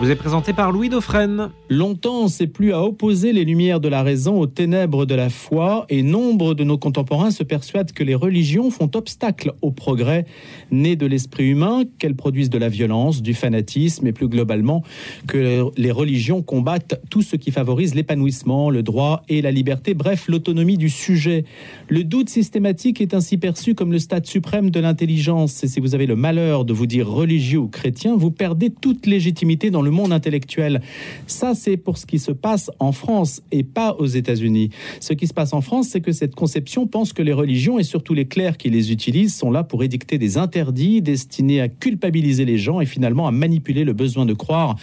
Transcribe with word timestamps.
vous 0.00 0.10
est 0.10 0.16
présenté 0.16 0.54
par 0.54 0.72
Louis 0.72 0.88
Dauphren. 0.88 1.50
Longtemps, 1.68 2.22
on 2.22 2.28
s'est 2.28 2.46
plus 2.46 2.72
à 2.72 2.82
opposer 2.82 3.34
les 3.34 3.44
lumières 3.44 3.80
de 3.80 3.88
la 3.88 4.02
raison 4.02 4.40
aux 4.40 4.46
ténèbres 4.46 5.04
de 5.04 5.14
la 5.14 5.28
foi, 5.28 5.84
et 5.90 6.02
nombre 6.02 6.54
de 6.54 6.64
nos 6.64 6.78
contemporains 6.78 7.30
se 7.30 7.42
persuadent 7.42 7.92
que 7.92 8.02
les 8.02 8.14
religions 8.14 8.70
font 8.70 8.90
obstacle 8.94 9.52
au 9.60 9.72
progrès 9.72 10.24
né 10.70 10.96
de 10.96 11.04
l'esprit 11.04 11.48
humain, 11.48 11.82
qu'elles 11.98 12.16
produisent 12.16 12.48
de 12.48 12.56
la 12.56 12.70
violence, 12.70 13.20
du 13.20 13.34
fanatisme, 13.34 14.06
et 14.06 14.12
plus 14.12 14.28
globalement 14.28 14.82
que 15.26 15.66
les 15.76 15.90
religions 15.90 16.40
combattent 16.40 16.98
tout 17.10 17.20
ce 17.20 17.36
qui 17.36 17.50
favorise 17.50 17.94
l'épanouissement, 17.94 18.70
le 18.70 18.82
droit 18.82 19.22
et 19.28 19.42
la 19.42 19.50
liberté, 19.50 19.92
bref, 19.92 20.28
l'autonomie 20.28 20.78
du 20.78 20.88
sujet. 20.88 21.44
Le 21.88 22.04
doute 22.04 22.30
systématique 22.30 23.02
est 23.02 23.12
ainsi 23.12 23.36
perçu 23.36 23.74
comme 23.74 23.92
le 23.92 23.98
stade 23.98 24.24
suprême 24.24 24.70
de 24.70 24.80
l'intelligence, 24.80 25.62
et 25.62 25.68
si 25.68 25.78
vous 25.78 25.94
avez 25.94 26.06
le 26.06 26.16
malheur 26.16 26.64
de 26.64 26.72
vous 26.72 26.86
dire 26.86 27.06
religieux 27.06 27.58
ou 27.58 27.68
chrétien, 27.68 28.16
vous 28.16 28.30
perdez 28.30 28.70
toute 28.70 29.04
légitimité 29.04 29.70
dans 29.70 29.82
le 29.82 29.89
monde 29.90 30.12
intellectuel. 30.12 30.80
Ça, 31.26 31.54
c'est 31.54 31.76
pour 31.76 31.98
ce 31.98 32.06
qui 32.06 32.18
se 32.18 32.32
passe 32.32 32.70
en 32.78 32.92
France 32.92 33.42
et 33.52 33.62
pas 33.62 33.94
aux 33.98 34.06
États-Unis. 34.06 34.70
Ce 35.00 35.12
qui 35.12 35.26
se 35.26 35.34
passe 35.34 35.52
en 35.52 35.60
France, 35.60 35.88
c'est 35.88 36.00
que 36.00 36.12
cette 36.12 36.34
conception 36.34 36.86
pense 36.86 37.12
que 37.12 37.22
les 37.22 37.32
religions 37.32 37.78
et 37.78 37.82
surtout 37.82 38.14
les 38.14 38.26
clercs 38.26 38.56
qui 38.56 38.70
les 38.70 38.92
utilisent 38.92 39.34
sont 39.34 39.50
là 39.50 39.64
pour 39.64 39.82
édicter 39.82 40.18
des 40.18 40.38
interdits 40.38 41.02
destinés 41.02 41.60
à 41.60 41.68
culpabiliser 41.68 42.44
les 42.44 42.58
gens 42.58 42.80
et 42.80 42.86
finalement 42.86 43.26
à 43.26 43.30
manipuler 43.30 43.84
le 43.84 43.92
besoin 43.92 44.26
de 44.26 44.34
croire 44.34 44.76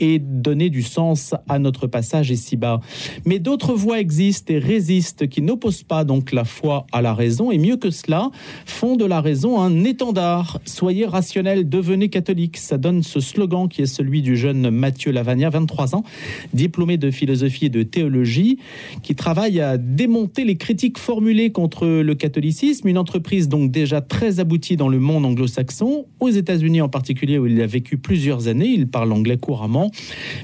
et 0.00 0.18
donner 0.18 0.70
du 0.70 0.82
sens 0.82 1.34
à 1.48 1.58
notre 1.58 1.86
passage 1.86 2.30
ici-bas. 2.30 2.80
Mais 3.24 3.38
d'autres 3.38 3.74
voies 3.74 4.00
existent 4.00 4.52
et 4.52 4.58
résistent 4.58 5.28
qui 5.28 5.42
n'opposent 5.42 5.82
pas 5.82 6.04
donc 6.04 6.32
la 6.32 6.44
foi 6.44 6.86
à 6.92 7.02
la 7.02 7.14
raison 7.14 7.50
et 7.50 7.58
mieux 7.58 7.76
que 7.76 7.90
cela, 7.90 8.30
font 8.66 8.96
de 8.96 9.04
la 9.04 9.20
raison 9.20 9.60
un 9.60 9.84
étendard. 9.84 10.60
Soyez 10.64 11.06
rationnel, 11.06 11.68
devenez 11.68 12.08
catholique. 12.08 12.56
Ça 12.56 12.78
donne 12.78 13.02
ce 13.02 13.20
slogan 13.20 13.68
qui 13.68 13.82
est 13.82 13.86
celui 13.86 14.22
du 14.22 14.36
jeune 14.36 14.51
Mathieu 14.52 15.12
Lavagna, 15.12 15.50
23 15.50 15.94
ans, 15.94 16.04
diplômé 16.52 16.96
de 16.96 17.10
philosophie 17.10 17.66
et 17.66 17.68
de 17.70 17.82
théologie, 17.82 18.58
qui 19.02 19.14
travaille 19.14 19.60
à 19.60 19.78
démonter 19.78 20.44
les 20.44 20.56
critiques 20.56 20.98
formulées 20.98 21.50
contre 21.50 21.86
le 21.86 22.14
catholicisme, 22.14 22.88
une 22.88 22.98
entreprise 22.98 23.48
donc 23.48 23.70
déjà 23.70 24.00
très 24.00 24.40
aboutie 24.40 24.76
dans 24.76 24.88
le 24.88 24.98
monde 24.98 25.24
anglo-saxon, 25.24 26.06
aux 26.20 26.30
États-Unis 26.30 26.80
en 26.80 26.88
particulier 26.88 27.38
où 27.38 27.46
il 27.46 27.60
a 27.60 27.66
vécu 27.66 27.98
plusieurs 27.98 28.48
années, 28.48 28.68
il 28.68 28.88
parle 28.88 29.12
anglais 29.12 29.36
couramment, 29.36 29.90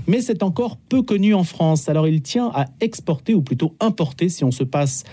mais 0.06 0.20
c'est 0.20 0.42
encore 0.42 0.76
peu 0.76 1.02
connu 1.02 1.34
en 1.34 1.44
France. 1.44 1.88
Alors 1.88 2.08
il 2.08 2.22
tient 2.22 2.50
à 2.54 2.66
exporter 2.80 3.34
ou 3.34 3.42
plutôt 3.42 3.74
importer 3.80 4.28
si 4.28 4.44
on 4.44 4.50
se 4.50 4.64
place 4.64 5.04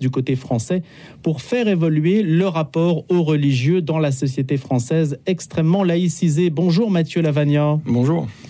du 0.00 0.10
côté 0.10 0.36
français 0.36 0.82
pour 1.22 1.40
faire 1.40 1.68
évoluer 1.68 2.22
le 2.22 2.46
rapport 2.46 3.04
aux 3.10 3.22
religieux 3.22 3.82
dans 3.82 3.98
la 3.98 4.12
société 4.12 4.56
française 4.56 5.18
extrêmement 5.26 5.84
laïcisée. 5.84 6.50
Bonjour 6.50 6.90
Mathieu 6.90 7.22
Lavagna. 7.22 7.78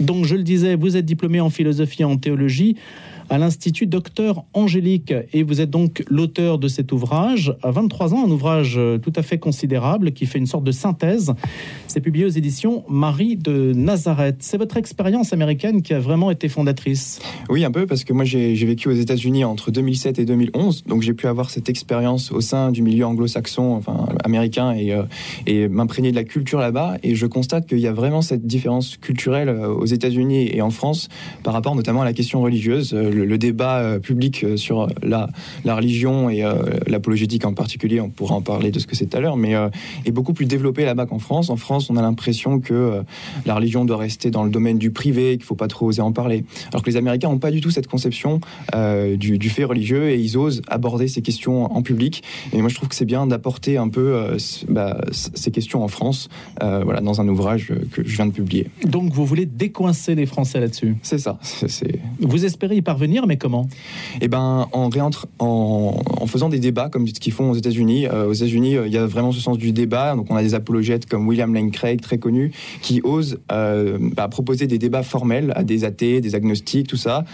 Donc, 0.00 0.24
je 0.24 0.34
le 0.34 0.42
disais, 0.42 0.76
vous 0.76 0.96
êtes 0.96 1.04
diplômé 1.04 1.40
en 1.40 1.50
philosophie 1.50 2.02
et 2.02 2.04
en 2.04 2.16
théologie 2.16 2.76
à 3.30 3.38
l'Institut 3.38 3.86
Docteur 3.86 4.44
Angélique. 4.54 5.12
Et 5.32 5.42
vous 5.42 5.60
êtes 5.60 5.70
donc 5.70 6.02
l'auteur 6.08 6.58
de 6.58 6.68
cet 6.68 6.92
ouvrage, 6.92 7.54
à 7.62 7.70
23 7.70 8.14
ans, 8.14 8.24
un 8.26 8.30
ouvrage 8.30 8.76
euh, 8.78 8.98
tout 8.98 9.12
à 9.16 9.22
fait 9.22 9.38
considérable 9.38 10.12
qui 10.12 10.26
fait 10.26 10.38
une 10.38 10.46
sorte 10.46 10.64
de 10.64 10.72
synthèse. 10.72 11.34
C'est 11.86 12.00
publié 12.00 12.24
aux 12.24 12.30
éditions 12.30 12.84
Marie 12.88 13.36
de 13.36 13.72
Nazareth. 13.74 14.36
C'est 14.40 14.58
votre 14.58 14.76
expérience 14.76 15.32
américaine 15.32 15.82
qui 15.82 15.94
a 15.94 16.00
vraiment 16.00 16.30
été 16.30 16.48
fondatrice 16.48 17.20
Oui, 17.48 17.64
un 17.64 17.70
peu, 17.70 17.86
parce 17.86 18.04
que 18.04 18.12
moi 18.12 18.24
j'ai 18.24 18.54
vécu 18.54 18.88
aux 18.88 18.92
États-Unis 18.92 19.44
entre 19.44 19.70
2007 19.70 20.18
et 20.18 20.24
2011, 20.24 20.84
donc 20.84 21.02
j'ai 21.02 21.14
pu 21.14 21.26
avoir 21.26 21.50
cette 21.50 21.68
expérience 21.68 22.32
au 22.32 22.40
sein 22.40 22.70
du 22.70 22.82
milieu 22.82 23.06
anglo-saxon, 23.06 23.74
enfin 23.74 24.06
américain, 24.28 24.72
et, 24.72 24.92
euh, 24.92 25.02
et 25.46 25.68
m'imprégner 25.68 26.10
de 26.10 26.16
la 26.16 26.24
culture 26.24 26.60
là-bas. 26.60 26.98
Et 27.02 27.14
je 27.14 27.26
constate 27.26 27.66
qu'il 27.66 27.80
y 27.80 27.86
a 27.86 27.92
vraiment 27.92 28.22
cette 28.22 28.46
différence 28.46 28.96
culturelle 28.96 29.48
euh, 29.48 29.68
aux 29.68 29.86
États-Unis 29.86 30.50
et 30.52 30.62
en 30.62 30.70
France 30.70 31.08
par 31.42 31.52
rapport 31.52 31.74
notamment 31.74 32.02
à 32.02 32.04
la 32.04 32.12
question 32.12 32.40
religieuse 32.40 32.94
le, 32.94 33.38
débat 33.38 33.78
euh, 33.78 33.98
public 33.98 34.44
euh, 34.44 34.56
sur 34.56 34.88
la, 35.02 35.28
religion 35.64 36.30
et 36.30 36.42
euh, 36.42 36.54
l'apologétique 36.86 37.44
en 37.44 37.54
particulier, 37.54 38.00
on 38.00 38.10
pourra 38.10 38.34
en 38.34 38.42
parler 38.42 38.70
de 38.70 38.78
ce 38.78 38.86
que 38.86 38.96
c'est 38.96 39.06
tout 39.06 39.16
à 39.16 39.20
l'heure, 39.20 39.36
mais 39.36 39.54
est 40.04 40.10
beaucoup 40.10 40.32
plus 40.32 40.46
développé 40.46 40.84
là-bas 40.84 41.06
qu'en 41.06 41.18
France. 41.18 41.50
En 41.50 41.56
France, 41.56 41.90
on 41.90 41.96
a 41.96 42.02
l'impression 42.02 42.58
que 42.58 43.02
la 43.46 43.54
religion 43.54 43.84
doit 43.84 43.96
rester 43.96 44.30
dans 44.30 44.44
le 44.44 44.50
domaine 44.50 44.78
du 44.78 44.90
privé, 44.90 45.32
qu'il 45.32 45.40
ne 45.40 45.44
faut 45.44 45.54
pas 45.54 45.68
trop 45.68 45.86
oser 45.86 46.02
en 46.02 46.12
parler. 46.12 46.44
Alors 46.72 46.82
que 46.82 46.90
les 46.90 46.96
Américains 46.96 47.28
n'ont 47.28 47.38
pas 47.38 47.50
du 47.50 47.60
tout 47.60 47.70
cette 47.70 47.86
conception 47.86 48.40
du, 49.16 49.50
fait 49.50 49.64
religieux 49.64 50.10
et 50.10 50.18
ils 50.18 50.36
osent 50.36 50.62
aborder 50.68 51.08
ces 51.08 51.22
questions 51.22 51.72
en 51.72 51.82
public. 51.82 52.22
Et 52.52 52.60
moi, 52.60 52.68
je 52.68 52.74
trouve 52.74 52.88
que 52.88 52.94
c'est 52.94 53.04
bien 53.04 53.26
d'apporter 53.26 53.76
un 53.76 53.88
peu 53.88 54.17
bah, 54.68 55.00
ces 55.12 55.50
questions 55.50 55.82
en 55.82 55.88
France, 55.88 56.28
voilà, 56.60 57.00
dans 57.00 57.20
un 57.20 57.28
ouvrage 57.28 57.72
que 57.92 58.04
je 58.04 58.16
viens 58.16 58.26
de 58.26 58.32
publier. 58.32 58.68
Donc, 58.84 59.12
vous 59.12 59.24
voulez 59.24 59.46
décoincer 59.46 60.14
les 60.14 60.26
Français 60.26 60.60
là-dessus? 60.60 60.96
C'est 61.02 61.18
ça. 61.18 61.38
Vous 62.20 62.44
espérez 62.44 62.76
y 62.76 62.82
parvenir 62.82 63.08
mais 63.26 63.36
comment? 63.36 63.68
Eh 64.20 64.28
ben, 64.28 64.68
en, 64.72 64.88
réentre, 64.88 65.26
en, 65.38 65.94
faisant 66.26 66.48
des 66.48 66.58
débats 66.58 66.88
comme 66.88 67.06
ce 67.06 67.14
qu'ils 67.14 67.32
font 67.32 67.50
aux 67.50 67.54
États-Unis. 67.54 68.06
Euh, 68.06 68.26
aux 68.26 68.32
États-Unis, 68.32 68.76
euh, 68.76 68.86
il 68.86 68.92
y 68.92 68.98
a 68.98 69.06
vraiment 69.06 69.32
ce 69.32 69.40
sens 69.40 69.58
du 69.58 69.72
débat. 69.72 70.14
Donc, 70.14 70.30
on 70.30 70.36
a 70.36 70.42
des 70.42 70.54
apologètes 70.54 71.06
comme 71.06 71.26
William 71.26 71.52
Lane 71.54 71.70
Craig, 71.70 72.00
très 72.00 72.18
connu, 72.18 72.52
qui 72.82 73.00
osent 73.02 73.38
euh, 73.52 73.98
bah, 74.00 74.28
proposer 74.28 74.66
des 74.66 74.78
débats 74.78 75.02
formels 75.02 75.52
à 75.56 75.64
des 75.64 75.84
athées, 75.84 76.20
des 76.20 76.34
agnostiques, 76.34 76.88
tout 76.88 76.96
ça. 76.96 77.24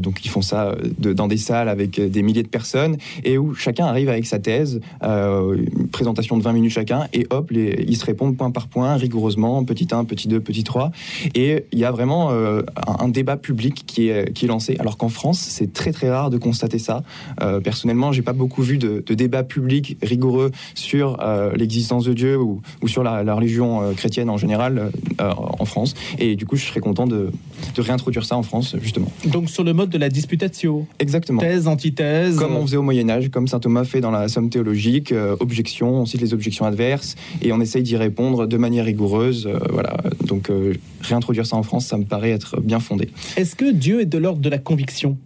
donc, 0.00 0.24
ils 0.24 0.28
font 0.28 0.42
ça 0.42 0.74
dans 0.98 1.28
des 1.28 1.36
salles 1.36 1.68
avec 1.68 2.00
des 2.00 2.22
milliers 2.22 2.42
de 2.42 2.48
personnes 2.48 2.96
et 3.24 3.38
où 3.38 3.54
chacun 3.54 3.86
arrive 3.86 4.08
avec 4.08 4.26
sa 4.26 4.38
thèse, 4.38 4.80
une 5.02 6.13
présentation 6.14 6.36
de 6.36 6.42
20 6.42 6.52
minutes 6.52 6.72
chacun, 6.72 7.08
et 7.12 7.26
hop, 7.30 7.50
les, 7.50 7.84
ils 7.88 7.96
se 7.96 8.04
répondent 8.04 8.36
point 8.36 8.50
par 8.50 8.68
point, 8.68 8.94
rigoureusement, 8.94 9.64
petit 9.64 9.88
1, 9.90 10.04
petit 10.04 10.28
2, 10.28 10.40
petit 10.40 10.64
3. 10.64 10.92
Et 11.34 11.66
il 11.72 11.78
y 11.78 11.84
a 11.84 11.90
vraiment 11.90 12.30
un, 12.30 13.08
débat 13.08 13.36
public 13.36 13.84
qui 13.86 14.08
est, 14.08 14.32
qui 14.32 14.46
est 14.46 14.48
lancé. 14.48 14.76
Alors 14.78 14.96
en 15.04 15.08
France, 15.08 15.38
c'est 15.38 15.72
très 15.72 15.92
très 15.92 16.10
rare 16.10 16.30
de 16.30 16.38
constater 16.38 16.78
ça. 16.78 17.02
Euh, 17.42 17.60
personnellement, 17.60 18.10
j'ai 18.10 18.22
pas 18.22 18.32
beaucoup 18.32 18.62
vu 18.62 18.78
de, 18.78 19.04
de 19.04 19.14
débats 19.14 19.44
publics 19.44 19.98
rigoureux 20.02 20.50
sur 20.74 21.18
euh, 21.20 21.52
l'existence 21.54 22.04
de 22.04 22.14
Dieu 22.14 22.38
ou, 22.38 22.62
sur 22.86 23.02
la, 23.02 23.34
religion 23.34 23.82
euh, 23.82 23.92
chrétienne 23.92 24.30
en 24.30 24.36
général 24.36 24.90
en 25.18 25.64
France. 25.64 25.94
Et 26.18 26.36
du 26.36 26.46
coup, 26.46 26.56
je 26.56 26.64
serais 26.64 26.80
content 26.80 27.06
de, 27.06 27.30
réintroduire 27.76 28.24
ça 28.24 28.36
en 28.36 28.42
France, 28.42 28.76
justement. 28.80 29.10
Donc 29.26 29.50
sur 29.50 29.64
le 29.64 29.72
mode 29.72 29.90
de 29.90 29.98
la 29.98 30.08
disputatio. 30.08 30.86
Exactement. 30.98 31.40
Thèse, 31.40 31.68
antithèse. 31.68 32.36
Comme 32.36 32.56
on 32.56 32.62
faisait 32.62 32.76
au 32.76 32.82
Moyen 32.82 33.08
Âge, 33.10 33.30
comme 33.30 33.46
saint 33.46 33.60
Thomas 33.60 33.84
fait 33.84 34.00
dans 34.00 34.10
la 34.10 34.28
Somme 34.28 34.48
théologique, 34.48 35.12
objection, 35.40 35.93
on 35.96 36.06
cite 36.06 36.20
les 36.20 36.34
objections 36.34 36.64
adverses 36.64 37.16
et 37.42 37.52
on 37.52 37.60
essaye 37.60 37.82
d'y 37.82 37.96
répondre 37.96 38.46
de 38.46 38.56
manière 38.56 38.84
rigoureuse. 38.84 39.48
voilà. 39.70 39.96
Donc 40.26 40.50
réintroduire 41.00 41.46
ça 41.46 41.56
en 41.56 41.62
France, 41.62 41.86
ça 41.86 41.96
me 41.96 42.04
paraît 42.04 42.30
être 42.30 42.60
bien 42.60 42.80
fondé. 42.80 43.08
Est-ce 43.36 43.56
que 43.56 43.70
Dieu 43.72 44.00
est 44.00 44.06
de 44.06 44.18
l'ordre 44.18 44.40
de 44.40 44.48
la 44.48 44.58
conviction? 44.58 45.16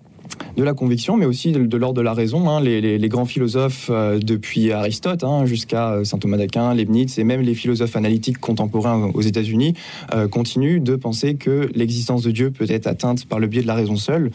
De 0.57 0.63
la 0.63 0.75
conviction, 0.75 1.17
mais 1.17 1.27
aussi 1.27 1.53
de, 1.53 1.77
l'ordre 1.77 1.97
de 1.97 2.03
la 2.03 2.13
raison. 2.13 2.49
Hein. 2.51 2.61
Les, 2.61 3.09
grands 3.09 3.25
philosophes, 3.25 3.91
euh, 3.91 4.19
depuis 4.19 4.73
Aristote 4.73 5.25
hein, 5.25 5.47
jusqu'à 5.47 5.93
euh, 5.93 6.05
saint 6.05 6.19
Thomas 6.19 6.37
d'Aquin, 6.37 6.75
Leibniz, 6.75 7.19
et 7.19 7.25
même 7.25 7.41
les 7.41 7.55
philosophes 7.55 7.97
analytiques 7.97 8.39
contemporains 8.39 9.11
aux 9.15 9.23
États-Unis, 9.23 9.75
euh, 10.15 10.29
continuent 10.29 10.83
de 10.83 10.97
penser 10.97 11.37
que 11.37 11.69
l'existence 11.75 12.23
de 12.23 12.31
Dieu 12.31 12.51
peut 12.51 12.67
être 12.69 12.87
atteinte 12.87 13.27
par 13.27 13.39
le 13.39 13.47
biais 13.47 13.63
de 13.63 13.67
la 13.67 13.75
raison 13.75 13.97
seule 13.97 14.31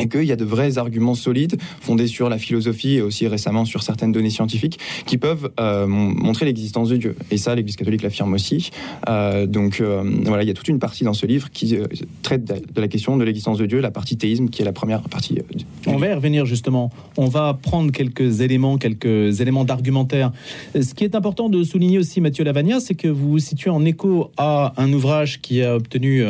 et 0.00 0.08
qu'il 0.08 0.24
y 0.24 0.32
a 0.32 0.36
de 0.36 0.44
vrais 0.44 0.78
arguments 0.78 1.14
solides 1.14 1.56
fondés 1.80 2.06
sur 2.06 2.28
la 2.28 2.38
philosophie 2.38 2.94
et 2.94 3.02
aussi 3.02 3.26
récemment 3.26 3.64
sur 3.64 3.82
certaines 3.82 4.12
données 4.12 4.30
scientifiques 4.30 4.78
qui 5.06 5.18
peuvent 5.18 5.50
euh, 5.60 5.86
montrer 5.86 6.46
l'existence 6.46 6.88
de 6.88 6.96
Dieu. 6.96 7.16
Et 7.30 7.36
ça, 7.36 7.54
l'Église 7.54 7.76
catholique 7.76 8.02
l'affirme 8.02 8.34
aussi. 8.34 8.70
Euh, 9.08 9.46
donc 9.46 9.80
euh, 9.80 10.02
voilà, 10.24 10.42
il 10.42 10.46
y 10.46 10.50
a 10.50 10.54
toute 10.54 10.68
une 10.68 10.78
partie 10.78 11.04
dans 11.04 11.12
ce 11.12 11.26
livre 11.26 11.50
qui 11.50 11.78
traite 12.22 12.44
de 12.44 12.80
la 12.80 12.88
question 12.88 13.16
de 13.16 13.24
l'existence 13.24 13.58
de 13.58 13.66
Dieu, 13.66 13.80
la 13.80 13.90
partie 13.90 14.16
théisme 14.16 14.48
qui 14.48 14.62
est 14.62 14.64
la 14.64 14.72
première 14.72 15.02
partie. 15.02 15.38
On 15.86 15.96
va 15.96 16.08
y 16.08 16.12
revenir 16.12 16.46
justement. 16.46 16.90
On 17.16 17.26
va 17.26 17.54
prendre 17.54 17.92
quelques 17.92 18.40
éléments, 18.40 18.78
quelques 18.78 19.40
éléments 19.40 19.64
d'argumentaire. 19.64 20.32
Ce 20.74 20.94
qui 20.94 21.04
est 21.04 21.14
important 21.14 21.48
de 21.48 21.62
souligner 21.62 21.98
aussi, 21.98 22.20
Mathieu 22.20 22.44
Lavagna, 22.44 22.80
c'est 22.80 22.94
que 22.94 23.08
vous 23.08 23.30
vous 23.32 23.38
situez 23.38 23.70
en 23.70 23.84
écho 23.84 24.30
à 24.36 24.72
un 24.76 24.92
ouvrage 24.92 25.40
qui 25.40 25.62
a 25.62 25.76
obtenu 25.76 26.24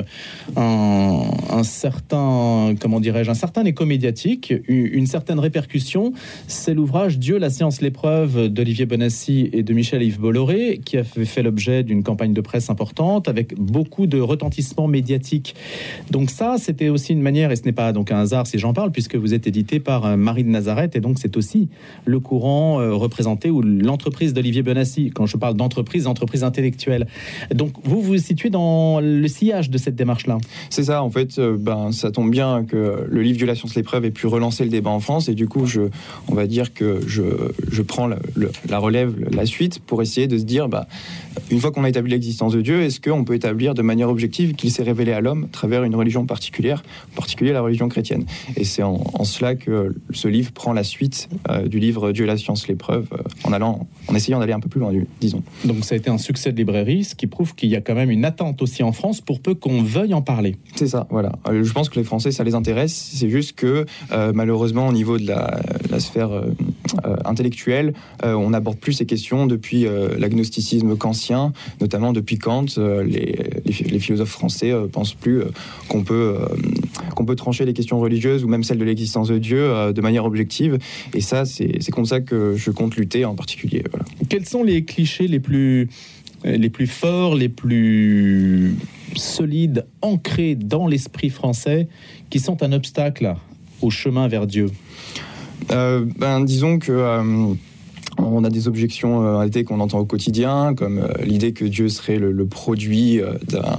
un, 0.56 1.22
un 1.50 1.62
certain, 1.62 2.74
comment 2.80 3.00
dirais-je, 3.00 3.30
un 3.30 3.34
certain 3.34 3.55
certain 3.56 3.70
écho 3.70 3.86
médiatique, 3.86 4.52
une 4.68 5.06
certaine 5.06 5.38
répercussion. 5.38 6.12
C'est 6.46 6.74
l'ouvrage 6.74 7.18
Dieu, 7.18 7.38
la 7.38 7.48
science, 7.48 7.80
l'épreuve 7.80 8.50
d'Olivier 8.50 8.84
Bonassi 8.84 9.48
et 9.50 9.62
de 9.62 9.72
Michel-Yves 9.72 10.20
Bolloré, 10.20 10.78
qui 10.84 10.98
a 10.98 11.04
fait 11.04 11.42
l'objet 11.42 11.82
d'une 11.82 12.02
campagne 12.02 12.34
de 12.34 12.42
presse 12.42 12.68
importante 12.68 13.28
avec 13.28 13.54
beaucoup 13.54 14.06
de 14.06 14.20
retentissement 14.20 14.88
médiatique. 14.88 15.54
Donc 16.10 16.28
ça, 16.28 16.56
c'était 16.58 16.90
aussi 16.90 17.14
une 17.14 17.22
manière, 17.22 17.50
et 17.50 17.56
ce 17.56 17.62
n'est 17.62 17.72
pas 17.72 17.94
donc 17.94 18.12
un 18.12 18.18
hasard 18.18 18.46
si 18.46 18.58
j'en 18.58 18.74
parle, 18.74 18.92
puisque 18.92 19.16
vous 19.16 19.32
êtes 19.32 19.46
édité 19.46 19.80
par 19.80 20.04
euh, 20.04 20.16
Marie 20.18 20.44
de 20.44 20.50
Nazareth, 20.50 20.94
et 20.94 21.00
donc 21.00 21.16
c'est 21.18 21.38
aussi 21.38 21.70
le 22.04 22.20
courant 22.20 22.78
euh, 22.82 22.92
représenté 22.92 23.48
ou 23.48 23.62
l'entreprise 23.62 24.34
d'Olivier 24.34 24.62
Bonassi. 24.62 25.12
Quand 25.14 25.24
je 25.24 25.38
parle 25.38 25.56
d'entreprise, 25.56 26.06
entreprise 26.06 26.44
intellectuelle. 26.44 27.06
Donc 27.54 27.72
vous 27.84 28.02
vous 28.02 28.18
situez 28.18 28.50
dans 28.50 29.00
le 29.00 29.28
sillage 29.28 29.70
de 29.70 29.78
cette 29.78 29.96
démarche-là. 29.96 30.36
C'est 30.68 30.84
ça, 30.84 31.02
en 31.02 31.10
fait, 31.10 31.38
euh, 31.38 31.56
ben, 31.58 31.90
ça 31.92 32.10
tombe 32.10 32.30
bien 32.30 32.66
que 32.66 33.06
le 33.08 33.22
livre 33.22 33.35
la 33.44 33.54
science, 33.54 33.74
l'épreuve 33.74 34.04
ait 34.04 34.10
pu 34.10 34.26
relancer 34.26 34.64
le 34.64 34.70
débat 34.70 34.90
en 34.90 35.00
France. 35.00 35.28
Et 35.28 35.34
du 35.34 35.48
coup, 35.48 35.66
je, 35.66 35.82
on 36.28 36.34
va 36.34 36.46
dire 36.46 36.72
que 36.72 37.00
je, 37.06 37.22
je 37.70 37.82
prends 37.82 38.06
la, 38.06 38.18
la 38.68 38.78
relève, 38.78 39.14
la 39.30 39.44
suite, 39.44 39.80
pour 39.80 40.00
essayer 40.00 40.26
de 40.28 40.38
se 40.38 40.44
dire, 40.44 40.68
bah, 40.68 40.86
une 41.50 41.60
fois 41.60 41.70
qu'on 41.70 41.84
a 41.84 41.88
établi 41.88 42.12
l'existence 42.12 42.52
de 42.52 42.62
Dieu, 42.62 42.82
est-ce 42.82 43.00
qu'on 43.00 43.24
peut 43.24 43.34
établir 43.34 43.74
de 43.74 43.82
manière 43.82 44.08
objective 44.08 44.54
qu'il 44.54 44.70
s'est 44.70 44.82
révélé 44.82 45.12
à 45.12 45.20
l'homme 45.20 45.44
à 45.44 45.52
travers 45.52 45.84
une 45.84 45.94
religion 45.94 46.24
particulière, 46.24 46.82
en 47.12 47.16
particulier 47.16 47.52
la 47.52 47.60
religion 47.60 47.88
chrétienne? 47.88 48.24
Et 48.56 48.64
c'est 48.64 48.82
en, 48.82 49.24
cela 49.24 49.54
que 49.54 49.94
ce 50.12 50.28
livre 50.28 50.52
prend 50.52 50.72
la 50.72 50.84
suite 50.84 51.28
euh, 51.50 51.66
du 51.66 51.78
livre 51.78 52.12
Dieu, 52.12 52.24
la 52.24 52.36
science, 52.36 52.68
l'épreuve, 52.68 53.06
euh, 53.12 53.18
en 53.44 53.52
allant, 53.52 53.86
en 54.08 54.14
essayant 54.14 54.38
d'aller 54.38 54.52
un 54.52 54.60
peu 54.60 54.68
plus 54.68 54.80
loin, 54.80 54.92
disons. 55.20 55.42
Donc 55.64 55.84
ça 55.84 55.94
a 55.94 55.98
été 55.98 56.10
un 56.10 56.18
succès 56.18 56.52
de 56.52 56.56
librairie, 56.56 57.04
ce 57.04 57.14
qui 57.14 57.26
prouve 57.26 57.54
qu'il 57.54 57.68
y 57.68 57.76
a 57.76 57.80
quand 57.80 57.94
même 57.94 58.10
une 58.10 58.24
attente 58.24 58.62
aussi 58.62 58.82
en 58.82 58.92
France 58.92 59.20
pour 59.20 59.40
peu 59.40 59.54
qu'on 59.54 59.82
veuille 59.82 60.14
en 60.14 60.22
parler. 60.22 60.56
C'est 60.74 60.86
ça, 60.86 61.06
voilà. 61.10 61.32
Euh, 61.48 61.64
je 61.64 61.72
pense 61.72 61.88
que 61.88 61.96
les 61.96 62.04
Français, 62.04 62.30
ça 62.30 62.44
les 62.44 62.54
intéresse. 62.54 63.10
C'est 63.26 63.32
juste 63.32 63.56
que 63.56 63.86
malheureusement, 64.34 64.86
au 64.86 64.92
niveau 64.92 65.18
de 65.18 65.26
la, 65.26 65.98
sphère 65.98 66.30
intellectuelle, 67.24 67.92
on 68.22 68.50
n'aborde 68.50 68.78
plus 68.78 68.92
ces 68.92 69.06
questions 69.06 69.46
depuis 69.46 69.84
l'agnosticisme 70.16 70.96
kantien, 70.96 71.52
notamment 71.80 72.12
depuis 72.12 72.38
Kant. 72.38 72.66
les, 73.04 73.36
les, 73.64 73.98
philosophes 73.98 74.30
français 74.30 74.72
pensent 74.92 75.14
plus 75.14 75.42
qu'on 75.88 76.04
peut, 76.04 76.36
qu'on 77.16 77.24
peut 77.24 77.34
trancher 77.34 77.64
les 77.64 77.72
questions 77.72 77.98
religieuses 77.98 78.44
ou 78.44 78.48
même 78.48 78.62
celles 78.62 78.78
de 78.78 78.84
l'existence 78.84 79.28
de 79.28 79.38
Dieu 79.38 79.92
de 79.92 80.00
manière 80.00 80.24
objective. 80.24 80.78
Et 81.12 81.20
ça, 81.20 81.44
c'est 81.44 81.90
comme 81.90 82.06
ça 82.06 82.20
que 82.20 82.54
je 82.56 82.70
compte 82.70 82.94
lutter 82.96 83.24
en 83.24 83.34
particulier. 83.34 83.82
Quels 84.28 84.46
sont 84.46 84.62
les 84.62 84.84
clichés 84.84 85.26
les 85.26 85.40
plus, 85.40 85.88
les 86.44 86.70
plus 86.70 86.86
forts, 86.86 87.34
les 87.34 87.48
plus 87.48 88.76
solides, 89.18 89.86
ancrés 90.02 90.54
dans 90.54 90.86
l'esprit 90.86 91.30
français, 91.30 91.88
qui 92.30 92.38
sont 92.38 92.62
un 92.62 92.72
obstacle 92.72 93.34
au 93.82 93.90
chemin 93.90 94.28
vers 94.28 94.46
Dieu. 94.46 94.70
Euh, 95.72 96.04
ben, 96.18 96.40
Disons 96.42 96.78
que... 96.78 96.92
Euh, 96.92 97.54
on 98.18 98.44
a 98.44 98.48
des 98.48 98.66
objections 98.66 99.42
euh, 99.42 99.62
qu'on 99.66 99.78
entend 99.80 99.98
au 99.98 100.06
quotidien, 100.06 100.74
comme 100.74 101.06
l'idée 101.22 101.52
que 101.52 101.66
Dieu 101.66 101.90
serait 101.90 102.16
le, 102.16 102.32
le 102.32 102.46
produit 102.46 103.20
d'un 103.46 103.76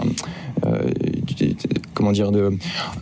comment 1.98 2.12
dire, 2.12 2.32
de, 2.32 2.52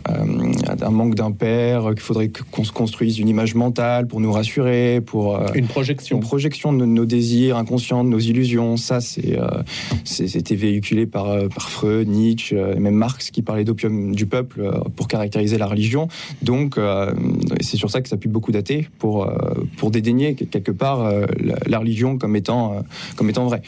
euh, 0.08 0.74
d'un 0.78 0.90
manque 0.90 1.14
d'un 1.14 1.30
père, 1.30 1.90
qu'il 1.90 2.00
faudrait 2.00 2.30
qu'on 2.50 2.64
se 2.64 2.72
construise 2.72 3.18
une 3.18 3.28
image 3.28 3.54
mentale 3.54 4.06
pour 4.06 4.20
nous 4.20 4.32
rassurer, 4.32 5.02
pour 5.04 5.36
euh, 5.36 5.48
une 5.54 5.66
projection, 5.66 6.16
une 6.16 6.22
projection 6.22 6.72
de 6.72 6.86
nos 6.86 7.04
désirs 7.04 7.58
inconscients, 7.58 8.04
de 8.04 8.08
nos 8.08 8.18
illusions. 8.18 8.78
Ça, 8.78 9.02
c'est, 9.02 9.38
euh, 9.38 9.46
c'était 10.04 10.54
véhiculé 10.54 11.04
par, 11.04 11.26
par 11.54 11.68
Freud, 11.68 12.08
Nietzsche, 12.08 12.56
et 12.56 12.80
même 12.80 12.94
Marx 12.94 13.30
qui 13.30 13.42
parlait 13.42 13.64
d'opium 13.64 14.14
du 14.14 14.24
peuple 14.24 14.66
pour 14.96 15.08
caractériser 15.08 15.58
la 15.58 15.66
religion. 15.66 16.08
Donc, 16.40 16.80
c'est 17.60 17.76
sur 17.76 17.90
ça 17.90 18.00
que 18.00 18.08
ça 18.08 18.14
a 18.14 18.18
pu 18.18 18.28
beaucoup 18.28 18.52
dater 18.52 18.88
pour 18.98 19.30
pour 19.76 19.90
dédaigner 19.90 20.34
quelque 20.34 20.72
part 20.72 21.10
la, 21.66 21.78
religion 21.78 22.16
comme 22.16 22.36
étant 22.36 22.82
comme 23.16 23.28
étant 23.28 23.46
vraie. 23.46 23.62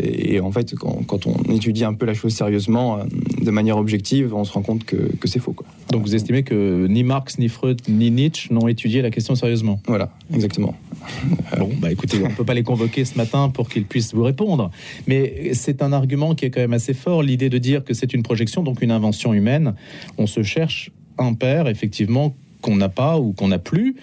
et 0.00 0.40
en 0.40 0.50
fait, 0.50 0.74
quand, 0.74 1.26
on 1.26 1.52
étudie 1.52 1.84
un 1.84 1.94
peu 1.94 2.06
la 2.06 2.14
chose 2.14 2.32
sérieusement, 2.32 3.00
de 3.42 3.50
manière 3.50 3.76
objective 3.76 4.13
on 4.22 4.44
se 4.44 4.52
rend 4.52 4.62
compte 4.62 4.84
que, 4.84 4.96
c'est 5.24 5.38
faux. 5.38 5.52
Quoi. 5.52 5.66
Donc 5.90 6.02
vous 6.02 6.14
estimez 6.14 6.42
que 6.42 6.86
ni 6.86 7.02
Marx, 7.02 7.38
ni 7.38 7.48
Freud, 7.48 7.80
ni 7.88 8.10
Nietzsche 8.10 8.52
n'ont 8.52 8.68
étudié 8.68 9.02
la 9.02 9.10
question 9.10 9.34
sérieusement? 9.34 9.80
Voilà, 9.86 10.10
exactement. 10.32 10.74
Bon, 11.58 11.70
bah 11.80 11.92
écoutez, 11.92 12.18
on 12.24 12.28
ne 12.28 12.34
peut 12.34 12.44
pas 12.44 12.54
les 12.54 12.62
convoquer 12.62 13.04
ce 13.04 13.16
matin 13.16 13.48
pour 13.48 13.68
qu'ils 13.68 13.84
puissent 13.84 14.14
vous 14.14 14.22
répondre. 14.22 14.70
Mais 15.06 15.52
c'est 15.54 15.82
un 15.82 15.92
argument 15.92 16.34
qui 16.34 16.46
est 16.46 16.50
quand 16.50 16.60
même 16.60 16.72
assez 16.72 16.94
fort, 16.94 17.22
l'idée 17.22 17.50
de 17.50 17.58
dire 17.58 17.84
que 17.84 17.94
c'est 17.94 18.14
une 18.14 18.22
projection, 18.22 18.62
donc 18.62 18.82
une 18.82 18.90
invention 18.90 19.34
humaine. 19.34 19.74
On 20.18 20.26
se 20.26 20.42
cherche 20.42 20.90
un 21.18 21.34
père, 21.34 21.68
effectivement, 21.68 22.34
qu'on 22.64 22.76
n'a 22.76 22.88
pas 22.88 23.18
ou 23.18 23.34
qu'on 23.34 23.48
n'a 23.48 23.58
plus. 23.58 23.94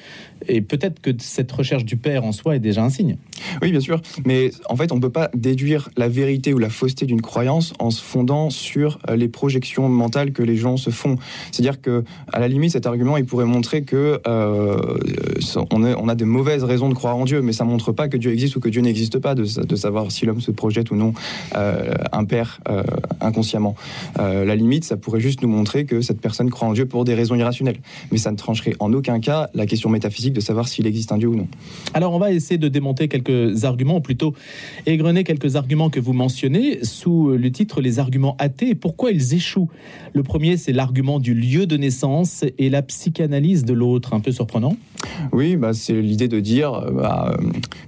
Et 0.48 0.62
peut-être 0.62 1.00
que 1.02 1.12
cette 1.20 1.52
recherche 1.52 1.86
du 1.86 1.98
père 1.98 2.24
en 2.24 2.32
soi 2.32 2.56
est 2.56 2.60
déjà 2.60 2.84
un 2.84 2.90
signe. 2.90 3.18
Oui, 3.62 3.72
bien 3.72 3.80
sûr. 3.80 4.02
Mais 4.26 4.52
en 4.70 4.76
fait, 4.76 4.92
on 4.92 4.96
ne 4.96 5.02
peut 5.02 5.10
pas 5.10 5.30
déduire 5.34 5.90
la 5.98 6.08
vérité 6.08 6.54
ou 6.54 6.60
la 6.60 6.70
fausseté 6.70 7.06
d'une 7.06 7.22
croyance 7.22 7.74
en 7.80 7.92
se 7.92 8.02
fondant 8.02 8.50
sur 8.50 9.00
euh, 9.10 9.16
les 9.16 9.28
projections 9.28 9.90
mentales 9.90 10.32
que 10.32 10.44
les 10.44 10.58
gens 10.58 10.78
se 10.78 10.90
font. 10.90 11.18
C'est-à-dire 11.52 11.82
que, 11.82 12.04
à 12.32 12.40
la 12.40 12.48
limite, 12.48 12.72
cet 12.72 12.86
argument, 12.86 13.18
il 13.18 13.26
pourrait 13.26 13.46
montrer 13.46 13.84
que 13.84 14.22
euh, 14.28 14.98
on, 15.72 16.08
a, 16.08 16.16
de 16.16 16.26
mauvaises 16.26 16.64
raisons 16.64 16.90
de 16.90 16.94
croire 16.94 17.18
en 17.18 17.26
Dieu, 17.26 17.42
mais 17.42 17.54
ça 17.54 17.64
montre 17.64 17.92
pas 17.92 18.08
que 18.08 18.18
Dieu 18.18 18.32
existe 18.32 18.56
ou 18.56 18.60
que 18.60 18.70
Dieu 18.70 18.82
n'existe 18.82 19.20
pas, 19.20 19.36
de, 19.36 19.44
de, 19.44 19.76
savoir 19.76 20.12
si 20.12 20.26
l'homme 20.26 20.42
se 20.42 20.52
projette 20.52 20.92
ou 20.92 20.96
non 20.96 21.14
euh, 21.56 21.94
un 22.12 22.26
père 22.26 22.60
inconsciemment. 23.20 23.76
la 24.18 24.56
limite, 24.56 24.84
ça 24.84 24.98
pourrait 24.98 25.20
juste 25.20 25.42
nous 25.42 25.48
montrer 25.48 25.86
que 25.86 26.02
cette 26.02 26.22
personne 26.22 26.50
croit 26.50 26.68
en 26.68 26.74
Dieu 26.74 26.86
pour 26.86 27.06
des 27.06 27.14
raisons 27.14 27.36
irrationnelles. 27.36 27.80
Mais 28.12 28.18
ça 28.18 28.32
ne 28.32 28.38
en 28.80 28.94
aucun 28.94 29.20
cas 29.20 29.50
la 29.54 29.66
question 29.66 29.90
métaphysique 29.90 30.34
de 30.34 30.42
savoir 30.42 30.68
s'il 30.68 30.88
existe 30.88 31.12
un 31.12 31.18
Dieu 31.18 31.28
ou 31.28 31.36
non. 31.36 31.48
Alors, 31.94 32.14
on 32.14 32.20
va 32.20 32.32
essayer 32.32 32.58
de 32.58 32.68
démonter 32.68 33.08
quelques 33.08 33.66
arguments, 33.66 33.98
ou 33.98 34.02
plutôt 34.02 34.34
égrener 34.86 35.24
quelques 35.24 35.56
arguments 35.56 35.90
que 35.90 36.00
vous 36.00 36.14
mentionnez 36.14 36.84
sous 36.84 37.30
le 37.30 37.52
titre 37.52 37.82
Les 37.82 38.00
arguments 38.00 38.36
athées 38.40 38.70
et 38.70 38.76
pourquoi 38.76 39.12
ils 39.12 39.34
échouent? 39.34 39.70
Le 40.14 40.24
premier, 40.24 40.58
c'est 40.58 40.74
l'argument 40.74 41.20
du 41.20 41.34
lieu 41.34 41.66
de 41.66 41.78
naissance 41.78 42.44
et 42.58 42.70
la 42.70 42.82
psychanalyse 42.82 43.66
de 43.66 43.74
l'autre, 43.74 44.14
un 44.14 44.20
peu 44.20 44.32
surprenant. 44.32 44.76
Oui, 45.32 45.56
bah, 45.56 45.74
c'est 45.74 46.02
l'idée 46.02 46.28
de 46.28 46.40
dire 46.40 46.74
euh, 46.74 46.92
bah, 46.92 47.38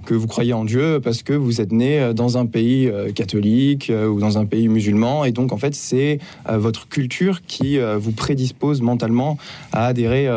que 0.04 0.14
vous 0.14 0.26
croyez 0.26 0.52
en 0.52 0.64
Dieu 0.64 1.00
parce 1.02 1.22
que 1.22 1.32
vous 1.32 1.60
êtes 1.60 1.72
né 1.72 2.12
dans 2.14 2.38
un 2.38 2.46
pays 2.46 2.88
euh, 2.88 3.12
catholique 3.12 3.90
euh, 3.90 4.08
ou 4.08 4.20
dans 4.20 4.38
un 4.38 4.46
pays 4.46 4.68
musulman, 4.68 5.24
et 5.24 5.32
donc 5.32 5.52
en 5.52 5.56
fait 5.56 5.74
c'est 5.74 6.18
votre 6.48 6.88
culture 6.88 7.42
qui 7.46 7.78
vous 7.98 8.12
prédispose 8.12 8.80
mentalement 8.80 9.38
à 9.72 9.86
adhérer 9.86 10.28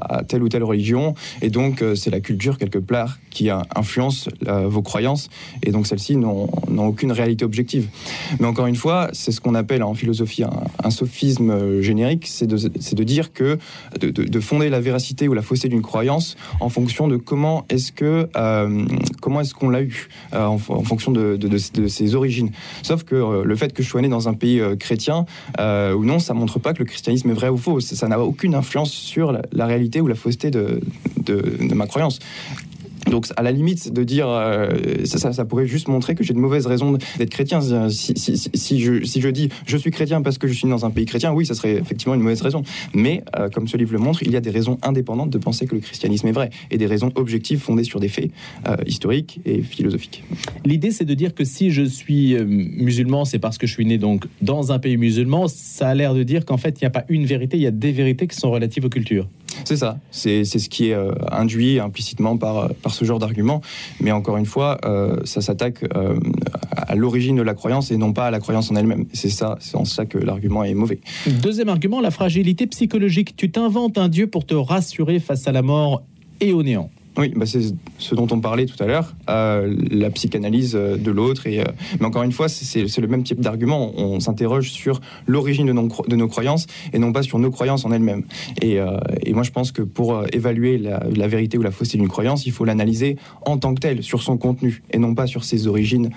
à 0.00 0.22
telle 0.24 0.42
ou 0.42 0.48
telle 0.48 0.64
religion, 0.64 1.14
et 1.42 1.50
donc 1.50 1.84
c'est 1.94 2.10
la 2.10 2.20
culture 2.20 2.58
quelque 2.58 2.78
part 2.78 3.18
qui 3.30 3.50
influence 3.50 4.28
vos 4.46 4.82
croyances, 4.82 5.28
et 5.62 5.70
donc 5.70 5.86
celles-ci 5.86 6.16
n'ont 6.16 6.48
aucune 6.76 7.12
réalité 7.12 7.44
objective. 7.44 7.88
Mais 8.40 8.46
encore 8.46 8.66
une 8.66 8.76
fois, 8.76 9.08
c'est 9.12 9.32
ce 9.32 9.40
qu'on 9.40 9.54
appelle 9.54 9.82
en 9.82 9.94
philosophie 9.94 10.44
un, 10.44 10.90
sophisme 10.90 11.80
générique, 11.80 12.26
c'est 12.26 12.46
de, 12.46 13.02
dire 13.04 13.32
que 13.32 13.58
de, 14.00 14.10
de 14.10 14.40
fonder 14.40 14.70
la 14.70 14.80
véracité 14.80 15.28
ou 15.28 15.34
la 15.34 15.42
fausseté 15.42 15.68
d'une 15.68 15.82
croyance 15.82 16.36
en 16.60 16.68
fonction 16.68 17.08
de 17.08 17.16
comment 17.16 17.64
est-ce 17.68 17.92
que 17.92 18.28
euh, 18.36 18.86
est-ce 19.40 19.54
qu'on 19.54 19.68
l'a 19.68 19.82
eu 19.82 20.08
euh, 20.32 20.44
en, 20.44 20.58
fonction 20.58 21.12
de, 21.12 21.58
ses 21.58 22.14
origines. 22.14 22.50
Sauf 22.82 23.04
que 23.04 23.14
euh, 23.14 23.44
le 23.44 23.56
fait 23.56 23.72
que 23.72 23.82
je 23.82 23.88
sois 23.88 24.00
né 24.00 24.08
dans 24.08 24.28
un 24.28 24.34
pays 24.34 24.62
chrétien 24.78 25.26
ou 25.58 26.04
non, 26.04 26.18
ça 26.18 26.34
montre 26.34 26.58
pas 26.58 26.72
que 26.72 26.78
le 26.78 26.84
christianisme 26.84 27.30
est 27.30 27.34
vrai 27.34 27.48
ou 27.48 27.56
faux. 27.56 27.80
Ça 27.80 28.08
n'a 28.08 28.20
aucune 28.20 28.54
influence 28.54 28.90
sur 28.90 29.38
réalité 29.64 30.02
ou 30.02 30.06
la 30.06 30.14
fausseté 30.14 30.50
de, 30.50 30.80
ma 31.74 31.86
croyance. 31.86 32.18
Donc, 33.10 33.26
à 33.36 33.42
la 33.42 33.52
limite, 33.52 33.92
de 33.92 34.02
dire 34.02 34.28
euh, 34.28 35.04
ça, 35.04 35.32
ça, 35.32 35.44
pourrait 35.44 35.66
juste 35.66 35.88
montrer 35.88 36.14
que 36.14 36.24
j'ai 36.24 36.34
de 36.34 36.38
mauvaises 36.38 36.66
raisons 36.66 36.98
d'être 37.18 37.30
chrétien. 37.30 37.60
Si, 37.88 38.14
si, 38.16 38.80
je, 38.80 39.04
si, 39.04 39.20
je, 39.20 39.28
dis 39.28 39.48
je 39.64 39.76
suis 39.76 39.90
chrétien 39.90 40.22
parce 40.22 40.38
que 40.38 40.48
je 40.48 40.54
suis 40.54 40.68
dans 40.68 40.84
un 40.84 40.90
pays 40.90 41.06
chrétien, 41.06 41.32
oui, 41.32 41.46
ça 41.46 41.54
serait 41.54 41.74
effectivement 41.74 42.14
une 42.14 42.20
mauvaise 42.20 42.42
raison. 42.42 42.62
Mais, 42.94 43.22
euh, 43.38 43.48
comme 43.48 43.68
ce 43.68 43.76
livre 43.76 43.92
le 43.92 44.00
montre, 44.00 44.22
il 44.24 44.32
y 44.32 44.36
a 44.36 44.40
des 44.40 44.50
raisons 44.50 44.78
indépendantes 44.82 45.30
de 45.30 45.38
penser 45.38 45.66
que 45.66 45.76
le 45.76 45.80
christianisme 45.80 46.26
est 46.26 46.32
vrai 46.32 46.50
et 46.70 46.78
des 46.78 46.86
raisons 46.86 47.12
objectives 47.14 47.60
fondées 47.60 47.84
sur 47.84 48.00
des 48.00 48.08
faits 48.08 48.30
euh, 48.66 48.76
historiques 48.86 49.40
et 49.44 49.62
philosophiques. 49.62 50.24
L'idée, 50.64 50.90
c'est 50.90 51.04
de 51.04 51.14
dire 51.14 51.34
que 51.34 51.44
si 51.44 51.70
je 51.70 51.82
suis 51.82 52.34
musulman, 52.44 53.24
c'est 53.24 53.38
parce 53.38 53.56
que 53.56 53.68
je 53.68 53.72
suis 53.72 53.86
né 53.86 53.98
donc 53.98 54.26
dans 54.42 54.72
un 54.72 54.80
pays 54.80 54.96
musulman. 54.96 55.46
Ça 55.46 55.88
a 55.88 55.94
l'air 55.94 56.14
de 56.14 56.24
dire 56.24 56.44
qu'en 56.44 56.56
fait, 56.56 56.80
il 56.80 56.84
n'y 56.84 56.88
a 56.88 56.90
pas 56.90 57.04
une 57.08 57.24
vérité, 57.24 57.56
il 57.56 57.62
y 57.62 57.68
a 57.68 57.70
des 57.70 57.92
vérités 57.92 58.26
qui 58.26 58.36
sont 58.36 58.50
relatives 58.50 58.84
aux 58.84 58.90
cultures. 58.90 59.28
C'est 59.64 59.76
ça. 59.76 59.98
C'est 60.10 60.44
ce 60.44 60.68
qui 60.68 60.90
est 60.90 60.96
induit 61.30 61.80
implicitement 61.80 62.36
par, 62.36 62.74
par 62.74 62.92
ce 62.92 63.04
genre 63.04 63.18
d'argument. 63.18 63.60
Mais 64.00 64.12
encore 64.12 64.36
une 64.36 64.46
fois, 64.46 64.78
euh, 64.84 65.20
ça 65.24 65.40
s'attaque 65.40 65.84
euh, 65.94 66.18
à 66.72 66.94
l'origine 66.94 67.36
de 67.36 67.42
la 67.42 67.54
croyance 67.54 67.90
et 67.90 67.96
non 67.96 68.12
pas 68.12 68.26
à 68.26 68.30
la 68.30 68.40
croyance 68.40 68.70
en 68.70 68.76
elle-même. 68.76 69.06
C'est 69.12 69.30
ça, 69.30 69.56
c'est 69.60 69.76
en 69.76 69.84
ça 69.84 70.06
que 70.06 70.18
l'argument 70.18 70.64
est 70.64 70.74
mauvais. 70.74 71.00
Deuxième 71.42 71.68
argument, 71.68 72.00
la 72.00 72.10
fragilité 72.10 72.66
psychologique. 72.66 73.36
Tu 73.36 73.50
t'inventes 73.50 73.98
un 73.98 74.08
Dieu 74.08 74.26
pour 74.26 74.44
te 74.44 74.54
rassurer 74.54 75.20
face 75.20 75.46
à 75.48 75.52
la 75.52 75.62
mort 75.62 76.02
et 76.40 76.52
au 76.52 76.62
néant. 76.62 76.90
Oui, 77.18 77.32
bah 77.34 77.46
c'est 77.46 77.60
ce 77.98 78.14
dont 78.14 78.26
on 78.30 78.40
parlait 78.40 78.66
tout 78.66 78.82
à 78.82 78.86
l'heure, 78.86 79.14
euh, 79.30 79.74
la 79.90 80.10
psychanalyse 80.10 80.74
euh, 80.76 80.98
de 80.98 81.10
l'autre. 81.10 81.44
Euh, 81.46 81.64
mais 81.98 82.06
encore 82.06 82.22
une 82.22 82.32
fois, 82.32 82.48
c'est 82.48 82.98
le 82.98 83.06
même 83.06 83.22
type 83.22 83.40
d'argument. 83.40 83.92
On 83.96 84.20
s'interroge 84.20 84.70
sur 84.70 85.00
l'origine 85.26 85.66
de, 85.66 86.16
nos 86.16 86.28
croyances 86.28 86.66
et 86.92 86.98
non 86.98 87.12
pas 87.12 87.22
sur 87.22 87.38
nos 87.38 87.50
croyances 87.50 87.84
en 87.86 87.92
elles-mêmes. 87.92 88.24
Et, 88.60 88.78
et, 89.22 89.32
moi, 89.32 89.42
je 89.42 89.50
pense 89.50 89.72
que 89.72 89.82
pour 89.82 90.22
évaluer 90.32 90.78
la, 90.78 91.02
la 91.14 91.28
vérité 91.28 91.58
ou 91.58 91.62
la 91.62 91.70
fausseté 91.70 91.98
d'une 91.98 92.08
croyance, 92.08 92.46
il 92.46 92.52
faut 92.52 92.64
l'analyser 92.64 93.16
en 93.44 93.58
tant 93.58 93.74
que 93.74 93.80
telle, 93.80 94.02
sur 94.02 94.22
son 94.22 94.36
contenu, 94.36 94.82
et 94.90 94.98
non 94.98 95.14
pas 95.14 95.26
sur 95.26 95.44
ses 95.44 95.66
origines 95.66 96.10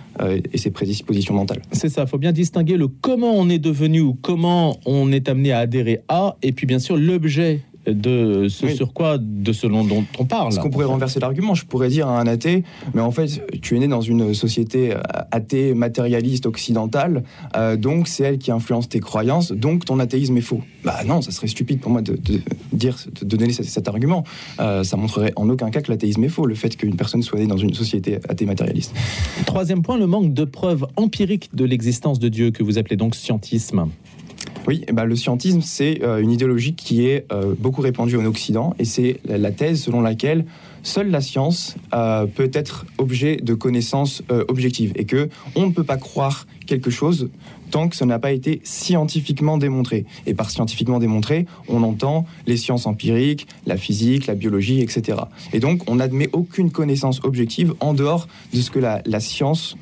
et 0.51 0.57
ses 0.57 0.71
prédispositions 0.71 1.33
mentales. 1.33 1.61
C'est 1.71 1.89
ça, 1.89 2.03
il 2.03 2.09
faut 2.09 2.17
bien 2.17 2.31
distinguer 2.31 2.77
le 2.77 2.87
comment 2.87 3.31
on 3.33 3.49
est 3.49 3.59
devenu 3.59 4.01
ou 4.01 4.13
comment 4.13 4.77
on 4.85 5.11
est 5.11 5.29
amené 5.29 5.51
à 5.51 5.59
adhérer 5.59 6.01
à, 6.07 6.37
et 6.41 6.51
puis 6.51 6.65
bien 6.65 6.79
sûr 6.79 6.97
l'objet 6.97 7.61
de 7.93 8.47
ce 8.49 8.69
sur 8.69 8.93
quoi, 8.93 9.17
de 9.17 9.51
ce 9.53 9.67
dont 9.67 9.87
on 10.17 10.25
parle. 10.25 10.51
Ce 10.51 10.59
qu'on 10.59 10.69
pourrait 10.69 10.85
renverser 10.85 11.19
l'argument, 11.19 11.53
je 11.55 11.65
pourrais 11.65 11.89
dire 11.89 12.07
à 12.07 12.19
un 12.19 12.27
athée, 12.27 12.63
mais 12.93 13.01
en 13.01 13.11
fait, 13.11 13.41
tu 13.61 13.75
es 13.75 13.79
né 13.79 13.87
dans 13.87 14.01
une 14.01 14.33
société 14.33 14.93
euh, 14.93 14.99
athée, 15.31 15.73
matérialiste, 15.73 16.45
occidentale, 16.45 17.23
euh, 17.55 17.75
donc 17.75 18.07
c'est 18.07 18.23
elle 18.23 18.37
qui 18.37 18.51
influence 18.51 18.89
tes 18.89 18.99
croyances, 18.99 19.51
donc 19.51 19.85
ton 19.85 19.99
athéisme 19.99 20.37
est 20.37 20.41
faux. 20.41 20.61
Bah 20.83 20.99
non, 21.05 21.21
ça 21.21 21.31
serait 21.31 21.47
stupide 21.47 21.79
pour 21.79 21.91
moi 21.91 22.01
de, 22.01 22.17
dire, 22.73 22.95
de 23.21 23.35
donner 23.37 23.51
cet, 23.51 23.87
argument. 23.87 24.23
Euh, 24.59 24.83
ça 24.83 24.97
montrerait 24.97 25.33
en 25.35 25.49
aucun 25.49 25.69
cas 25.69 25.81
que 25.81 25.91
l'athéisme 25.91 26.23
est 26.23 26.29
faux, 26.29 26.45
le 26.45 26.55
fait 26.55 26.75
qu'une 26.75 26.95
personne 26.95 27.21
soit 27.21 27.39
née 27.39 27.47
dans 27.47 27.57
une 27.57 27.73
société 27.73 28.19
athée 28.27 28.45
matérialiste. 28.45 28.93
Troisième 29.45 29.81
point, 29.81 29.97
le 29.97 30.07
manque 30.07 30.33
de 30.33 30.45
preuves 30.45 30.85
empiriques 30.95 31.49
de 31.53 31.65
l'existence 31.65 32.19
de 32.19 32.29
Dieu, 32.29 32.51
que 32.51 32.63
vous 32.63 32.77
appelez 32.77 32.95
donc 32.95 33.15
scientisme. 33.15 33.87
Oui, 34.67 34.83
eh 34.87 34.91
ben, 34.91 35.05
le 35.05 35.15
scientisme, 35.15 35.61
c'est 35.61 36.03
euh, 36.03 36.21
une 36.21 36.31
idéologie 36.31 36.75
qui 36.75 37.07
est 37.07 37.25
euh, 37.31 37.55
beaucoup 37.57 37.81
répandue 37.81 38.17
en 38.17 38.25
Occident, 38.25 38.75
et 38.77 38.85
c'est 38.85 39.19
la 39.25 39.51
thèse 39.51 39.81
selon 39.81 40.01
laquelle 40.01 40.45
seule 40.83 41.09
la 41.09 41.21
science 41.21 41.75
euh, 41.93 42.25
peut 42.25 42.51
être 42.53 42.85
objet 42.97 43.37
de 43.37 43.53
connaissances 43.53 44.21
objectives, 44.47 44.91
et 44.95 45.05
que 45.05 45.29
on 45.55 45.67
ne 45.67 45.71
peut 45.71 45.83
pas 45.83 45.97
croire 45.97 46.45
quelque 46.67 46.89
chose 46.89 47.29
tant 47.71 47.87
que 47.87 47.95
ça 47.95 48.05
n'a 48.05 48.19
pas 48.19 48.31
été 48.31 48.61
scientifiquement 48.63 49.57
démontré. 49.57 50.05
Et 50.25 50.33
par 50.33 50.49
scientifiquement 50.49 50.99
démontré, 50.99 51.45
on 51.67 51.83
entend 51.83 52.25
les 52.47 52.57
sciences 52.57 52.87
empiriques, 52.87 53.47
la 53.67 53.77
physique, 53.77 54.25
la 54.25 54.35
biologie, 54.35 54.81
etc. 54.81 55.19
Et 55.53 55.59
donc, 55.59 55.89
on 55.89 55.95
n'admet 55.95 56.29
aucune 56.33 56.71
connaissance 56.71 57.21
objective 57.23 57.73
en 57.79 57.93
dehors 57.93 58.27
de 58.53 58.61
ce 58.61 58.71
que 58.71 58.79
la, 58.79 59.01
la 59.05 59.19
science 59.19 59.77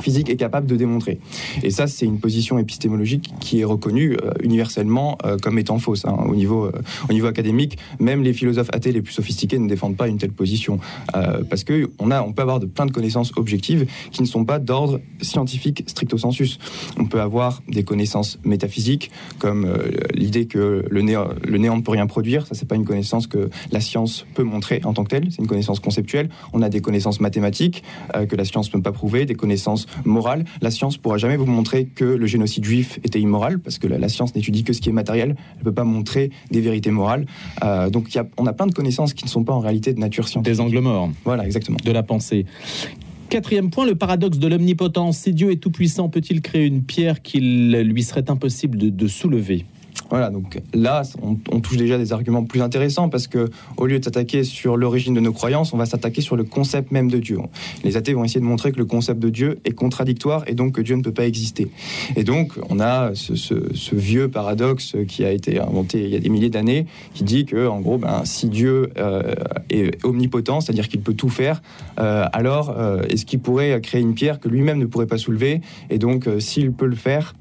physique 0.00 0.30
est 0.30 0.36
capable 0.36 0.66
de 0.66 0.76
démontrer. 0.76 1.18
Et 1.62 1.70
ça, 1.70 1.86
c'est 1.86 2.06
une 2.06 2.18
position 2.18 2.58
épistémologique 2.58 3.32
qui 3.40 3.60
est 3.60 3.64
reconnue 3.64 4.16
euh, 4.22 4.32
universellement 4.42 5.18
euh, 5.24 5.36
comme 5.38 5.58
étant 5.58 5.78
fausse. 5.78 6.04
Hein, 6.04 6.16
au, 6.28 6.34
niveau, 6.34 6.66
euh, 6.66 6.72
au 7.08 7.12
niveau 7.12 7.26
académique, 7.26 7.78
même 7.98 8.22
les 8.22 8.32
philosophes 8.32 8.70
athées 8.72 8.92
les 8.92 9.02
plus 9.02 9.12
sophistiqués 9.12 9.58
ne 9.58 9.68
défendent 9.68 9.96
pas 9.96 10.08
une 10.08 10.18
telle 10.18 10.32
position. 10.32 10.78
parce 11.12 11.64
qu'on 11.64 12.10
on 12.10 12.32
peut 12.32 12.42
avoir 12.42 12.60
de 12.60 12.66
plein 12.66 12.86
de 12.86 12.90
connaissances 12.90 13.32
objectives 13.36 13.86
qui 14.10 14.22
ne 14.22 14.26
sont 14.26 14.44
pas 14.44 14.58
d'ordre 14.58 15.00
scientifique 15.20 15.84
stricto 15.86 16.18
sensus. 16.18 16.58
On 16.98 17.06
peut 17.06 17.20
avoir 17.20 17.62
des 17.68 17.84
connaissances 17.84 18.38
métaphysiques, 18.44 19.10
comme 19.38 19.66
l'idée 20.14 20.46
que 20.46 20.84
le 20.88 21.02
néant, 21.02 21.28
le 21.42 21.58
néant 21.58 21.76
ne 21.76 21.82
peut 21.82 21.92
rien 21.92 22.06
produire. 22.06 22.46
Ça, 22.46 22.54
c'est 22.54 22.66
pas 22.68 22.74
une 22.74 22.84
connaissance 22.84 23.26
que 23.26 23.50
la 23.72 23.80
science 23.80 24.26
peut 24.34 24.42
montrer 24.42 24.80
en 24.84 24.92
tant 24.92 25.04
que 25.04 25.10
telle. 25.10 25.28
C'est 25.30 25.40
une 25.40 25.48
connaissance 25.48 25.80
conceptuelle. 25.80 26.28
On 26.52 26.62
a 26.62 26.68
des 26.68 26.80
connaissances 26.80 27.20
mathématiques 27.20 27.82
que 28.28 28.36
la 28.36 28.44
science 28.44 28.68
ne 28.68 28.72
peut 28.72 28.82
pas 28.82 28.92
prouver, 28.92 29.26
des 29.26 29.34
connaissances 29.34 29.85
morale. 30.04 30.44
La 30.60 30.70
science 30.70 30.96
pourra 30.96 31.18
jamais 31.18 31.36
vous 31.36 31.46
montrer 31.46 31.86
que 31.86 32.04
le 32.04 32.26
génocide 32.26 32.64
juif 32.64 32.98
était 33.04 33.20
immoral, 33.20 33.58
parce 33.58 33.78
que 33.78 33.86
la, 33.86 34.08
science 34.08 34.34
n'étudie 34.34 34.64
que 34.64 34.72
ce 34.72 34.80
qui 34.80 34.88
est 34.88 34.92
matériel. 34.92 35.36
Elle 35.52 35.58
ne 35.58 35.64
peut 35.64 35.74
pas 35.74 35.84
montrer 35.84 36.30
des 36.50 36.60
vérités 36.60 36.90
morales. 36.90 37.26
Euh, 37.64 37.90
donc 37.90 38.14
y 38.14 38.18
a, 38.18 38.26
on 38.36 38.46
a 38.46 38.52
plein 38.52 38.66
de 38.66 38.74
connaissances 38.74 39.14
qui 39.14 39.24
ne 39.24 39.30
sont 39.30 39.44
pas 39.44 39.52
en 39.52 39.60
réalité 39.60 39.92
de 39.92 40.00
nature 40.00 40.28
scientifique. 40.28 40.56
Des 40.56 40.60
angles 40.60 40.80
morts. 40.80 41.10
Voilà, 41.24 41.44
exactement. 41.44 41.78
De 41.84 41.92
la 41.92 42.02
pensée. 42.02 42.46
Quatrième 43.28 43.70
point, 43.70 43.86
le 43.86 43.96
paradoxe 43.96 44.38
de 44.38 44.46
l'omnipotence. 44.46 45.18
Si 45.18 45.32
Dieu 45.32 45.50
est 45.50 45.56
tout-puissant, 45.56 46.08
peut-il 46.08 46.40
créer 46.40 46.64
une 46.64 46.82
pierre 46.82 47.22
qu'il 47.22 47.72
lui 47.72 48.02
serait 48.04 48.30
impossible 48.30 48.78
de 48.94 49.08
soulever? 49.08 49.66
Voilà, 50.10 50.30
donc 50.30 50.60
là, 50.72 51.02
on, 51.22 51.60
touche 51.60 51.76
déjà 51.76 51.98
des 51.98 52.12
arguments 52.12 52.44
plus 52.44 52.62
intéressants 52.62 53.08
parce 53.08 53.26
que 53.26 53.50
au 53.76 53.86
lieu 53.86 53.98
de 53.98 54.04
s'attaquer 54.04 54.44
sur 54.44 54.76
l'origine 54.76 55.14
de 55.14 55.20
nos 55.20 55.32
croyances, 55.32 55.72
on 55.72 55.76
va 55.76 55.86
s'attaquer 55.86 56.20
sur 56.20 56.36
le 56.36 56.44
concept 56.44 56.92
même 56.92 57.10
de 57.10 57.18
Dieu. 57.18 57.38
Les 57.82 57.96
athées 57.96 58.14
vont 58.14 58.24
essayer 58.24 58.40
de 58.40 58.44
montrer 58.44 58.72
que 58.72 58.78
le 58.78 58.84
concept 58.84 59.20
de 59.20 59.30
Dieu 59.30 59.58
est 59.64 59.72
contradictoire 59.72 60.44
et 60.46 60.54
donc 60.54 60.72
que 60.72 60.80
Dieu 60.80 60.94
ne 60.96 61.02
peut 61.02 61.12
pas 61.12 61.26
exister. 61.26 61.68
Et 62.14 62.24
donc, 62.24 62.52
on 62.70 62.78
a 62.78 63.14
ce, 63.14 63.94
vieux 63.94 64.28
paradoxe 64.28 64.96
qui 65.08 65.24
a 65.24 65.32
été 65.32 65.58
inventé 65.58 66.04
il 66.04 66.10
y 66.10 66.16
a 66.16 66.18
des 66.18 66.28
milliers 66.28 66.50
d'années, 66.50 66.86
qui 67.14 67.24
dit 67.24 67.46
que, 67.46 67.66
en 67.66 67.80
gros, 67.80 67.98
ben, 67.98 68.22
si 68.24 68.48
Dieu 68.48 68.90
euh, 68.98 69.34
est 69.70 70.04
omnipotent, 70.04 70.60
c'est-à-dire 70.60 70.88
qu'il 70.88 71.00
peut 71.00 71.14
tout 71.14 71.30
faire, 71.30 71.62
euh, 71.98 72.26
alors 72.32 72.70
euh, 72.70 73.02
est-ce 73.08 73.24
qu'il 73.24 73.40
pourrait 73.40 73.80
créer 73.80 74.00
une 74.00 74.14
pierre 74.14 74.38
que 74.38 74.48
lui-même 74.48 74.78
ne 74.78 74.86
pourrait 74.86 75.06
pas 75.06 75.18
soulever? 75.18 75.60
Et 75.90 75.98
donc, 75.98 76.28
s'il 76.38 76.72
peut 76.72 76.86
le 76.86 76.96
faire, 76.96 77.34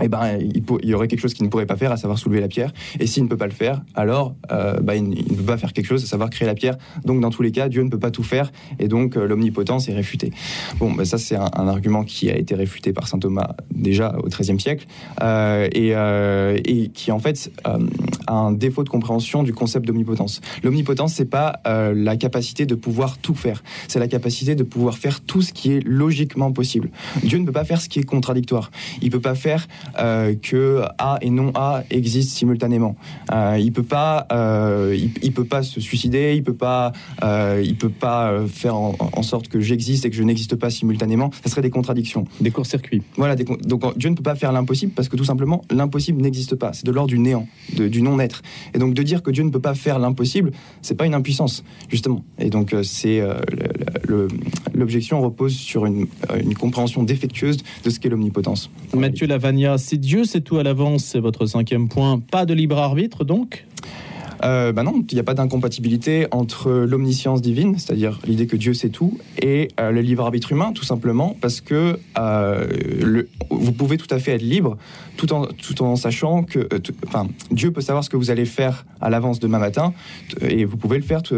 eh 0.00 0.08
ben, 0.08 0.38
il, 0.38 0.88
y 0.88 0.94
aurait 0.94 1.08
quelque 1.08 1.20
chose 1.20 1.34
qu'il 1.34 1.44
ne 1.44 1.50
pourrait 1.50 1.66
pas 1.66 1.76
faire, 1.76 1.92
à 1.92 1.96
savoir 1.96 2.18
soulever 2.18 2.40
la 2.40 2.48
pierre. 2.48 2.72
Et 3.00 3.06
s'il 3.06 3.24
ne 3.24 3.28
peut 3.28 3.36
pas 3.36 3.46
le 3.46 3.52
faire, 3.52 3.82
alors 3.94 4.34
euh, 4.50 4.80
bah, 4.80 4.96
il, 4.96 5.08
ne 5.08 5.14
peut 5.14 5.42
pas 5.42 5.56
faire 5.56 5.72
quelque 5.72 5.86
chose, 5.86 6.02
à 6.04 6.06
savoir 6.06 6.30
créer 6.30 6.46
la 6.46 6.54
pierre. 6.54 6.76
Donc, 7.04 7.20
dans 7.20 7.30
tous 7.30 7.42
les 7.42 7.52
cas, 7.52 7.68
Dieu 7.68 7.82
ne 7.82 7.90
peut 7.90 7.98
pas 7.98 8.10
tout 8.10 8.22
faire, 8.22 8.52
et 8.78 8.88
donc 8.88 9.16
euh, 9.16 9.26
l'omnipotence 9.26 9.88
est 9.88 9.94
réfutée. 9.94 10.32
Bon, 10.78 10.92
bah, 10.92 11.04
ça, 11.04 11.18
c'est 11.18 11.36
un, 11.36 11.68
argument 11.72 12.04
qui 12.04 12.28
a 12.28 12.36
été 12.36 12.54
réfuté 12.54 12.92
par 12.92 13.08
saint 13.08 13.18
Thomas 13.18 13.54
déjà 13.70 14.16
au 14.22 14.28
XIIIe 14.28 14.60
siècle, 14.60 14.86
euh, 15.22 15.68
et, 15.74 16.88
qui 16.92 17.12
en 17.12 17.18
fait 17.18 17.50
a 17.64 18.32
un 18.32 18.52
défaut 18.52 18.82
de 18.82 18.88
compréhension 18.88 19.42
du 19.42 19.52
concept 19.52 19.86
d'omnipotence. 19.86 20.40
L'omnipotence, 20.62 21.14
c'est 21.14 21.30
pas 21.30 21.60
la 21.64 22.16
capacité 22.16 22.66
de 22.66 22.74
pouvoir 22.74 23.18
tout 23.18 23.34
faire, 23.34 23.62
c'est 23.88 23.98
la 23.98 24.08
capacité 24.08 24.54
de 24.54 24.62
pouvoir 24.62 24.98
faire 24.98 25.20
tout 25.20 25.42
ce 25.42 25.52
qui 25.52 25.72
est 25.72 25.80
logiquement 25.86 26.52
possible. 26.52 26.90
Dieu 27.22 27.38
ne 27.38 27.46
peut 27.46 27.52
pas 27.52 27.64
faire 27.64 27.80
ce 27.80 27.88
qui 27.88 28.00
est 28.00 28.04
contradictoire. 28.04 28.70
Il 29.00 29.10
peut 29.10 29.20
pas 29.20 29.34
faire 29.34 29.68
euh, 29.98 30.34
que 30.34 30.82
A 30.98 31.18
et 31.20 31.30
non 31.30 31.52
A 31.54 31.84
existent 31.90 32.34
simultanément. 32.34 32.96
Euh, 33.32 33.58
il 33.60 33.72
peut 33.72 33.82
pas, 33.82 34.26
euh, 34.32 34.96
il, 35.22 35.32
peut 35.32 35.44
pas 35.44 35.62
se 35.62 35.80
suicider, 35.80 36.34
il 36.34 36.42
peut 36.42 36.54
pas, 36.54 36.92
il 37.62 37.76
peut 37.76 37.88
pas 37.88 38.46
faire 38.48 38.76
en, 38.76 39.22
sorte 39.22 39.48
que 39.48 39.60
j'existe 39.60 40.04
et 40.04 40.10
que 40.10 40.16
je 40.16 40.22
n'existe 40.22 40.56
pas 40.56 40.70
simultanément. 40.70 41.30
Ça 41.44 41.50
serait 41.50 41.62
des 41.62 41.70
contradictions. 41.70 42.26
Des 42.40 42.50
courts-circuits. 42.50 43.02
Voilà. 43.16 43.36
donc 43.36 43.96
Dieu 43.96 44.10
ne 44.10 44.14
peut 44.14 44.22
pas 44.22 44.34
faire 44.34 44.52
l'impossible 44.52 44.92
parce 44.92 45.08
que 45.08 45.16
tout 45.16 45.24
simplement 45.24 45.62
l'impossible 45.70 46.20
n'existe 46.20 46.56
pas. 46.56 46.72
C'est 46.72 46.86
de 46.86 46.92
l'ordre 46.92 47.08
du 47.08 47.18
néant, 47.18 47.46
du 47.74 48.02
non-être. 48.02 48.42
Et 48.74 48.78
donc 48.78 48.94
de 48.94 49.02
dire 49.02 49.22
que 49.22 49.30
Dieu 49.30 49.44
ne 49.44 49.50
peut 49.50 49.60
pas 49.60 49.74
faire 49.74 49.98
l'impossible, 49.98 50.52
c'est 50.82 50.96
pas 50.96 51.06
une 51.06 51.14
impuissance 51.14 51.64
justement. 51.88 52.24
Et 52.38 52.50
donc 52.50 52.74
c'est 52.82 53.22
l'objection 54.74 55.20
repose 55.20 55.54
sur 55.54 55.86
une, 55.86 56.06
une 56.40 56.54
compréhension 56.54 57.02
défectueuse 57.02 57.58
de 57.84 57.90
ce 57.90 58.00
qu'est 58.00 58.08
l'omnipotence. 58.08 58.70
Mathieu 58.94 59.26
Lavagna 59.26 59.78
si 59.78 59.98
Dieu 59.98 60.24
sait 60.24 60.40
tout 60.40 60.58
à 60.58 60.62
l'avance, 60.62 61.04
c'est 61.04 61.20
votre 61.20 61.46
cinquième 61.46 61.88
point. 61.88 62.20
Pas 62.30 62.46
de 62.46 62.54
libre 62.54 62.78
arbitre 62.78 63.24
donc? 63.24 63.66
Bah 64.42 64.82
non, 64.82 65.04
il 65.10 65.14
n'y 65.14 65.20
a 65.20 65.24
pas 65.24 65.34
d'incompatibilité 65.34 66.26
entre 66.30 66.70
l'omniscience 66.70 67.42
divine, 67.42 67.78
c'est-à-dire 67.78 68.18
l'idée 68.26 68.46
que 68.46 68.56
Dieu 68.56 68.74
sait 68.74 68.88
tout, 68.88 69.18
et 69.40 69.68
euh, 69.78 69.90
le 69.90 70.00
libre 70.00 70.24
arbitre 70.24 70.52
humain, 70.52 70.72
tout 70.72 70.84
simplement 70.84 71.36
parce 71.40 71.60
que 71.60 71.98
euh, 72.18 73.22
vous 73.50 73.72
pouvez 73.72 73.96
tout 73.96 74.12
à 74.12 74.18
fait 74.18 74.32
être 74.32 74.42
libre, 74.42 74.76
tout 75.16 75.32
en, 75.32 75.46
tout 75.46 75.82
en 75.82 75.96
sachant 75.96 76.42
que, 76.42 76.68
Dieu 77.50 77.70
peut 77.70 77.80
savoir 77.80 78.02
ce 78.02 78.10
que 78.10 78.16
vous 78.16 78.30
allez 78.30 78.44
faire 78.44 78.84
à 79.00 79.10
l'avance 79.10 79.38
demain 79.38 79.58
matin, 79.58 79.92
et 80.40 80.64
vous 80.64 80.76
pouvez 80.76 80.96
le 80.96 81.04
faire 81.04 81.22
tout, 81.22 81.36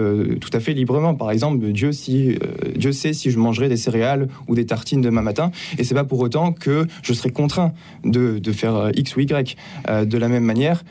à 0.52 0.60
fait 0.60 0.72
librement. 0.72 1.14
Par 1.14 1.30
exemple, 1.30 1.64
Dieu, 1.72 1.92
si, 1.92 2.38
Dieu 2.76 2.92
sait 2.92 3.12
si 3.12 3.30
je 3.30 3.38
mangerai 3.38 3.68
des 3.68 3.76
céréales 3.76 4.28
ou 4.48 4.54
des 4.54 4.66
tartines 4.66 5.00
demain 5.00 5.22
matin, 5.22 5.50
et 5.78 5.84
c'est 5.84 5.94
pas 5.94 6.04
pour 6.04 6.20
autant 6.20 6.52
que 6.52 6.86
je 7.02 7.12
serai 7.12 7.30
contraint 7.30 7.72
de, 8.04 8.38
de 8.38 8.52
faire 8.52 8.90
X 8.94 9.16
ou 9.16 9.20
Y. 9.20 9.56
de 9.88 10.18
la 10.18 10.28
même 10.28 10.44
manière, 10.44 10.84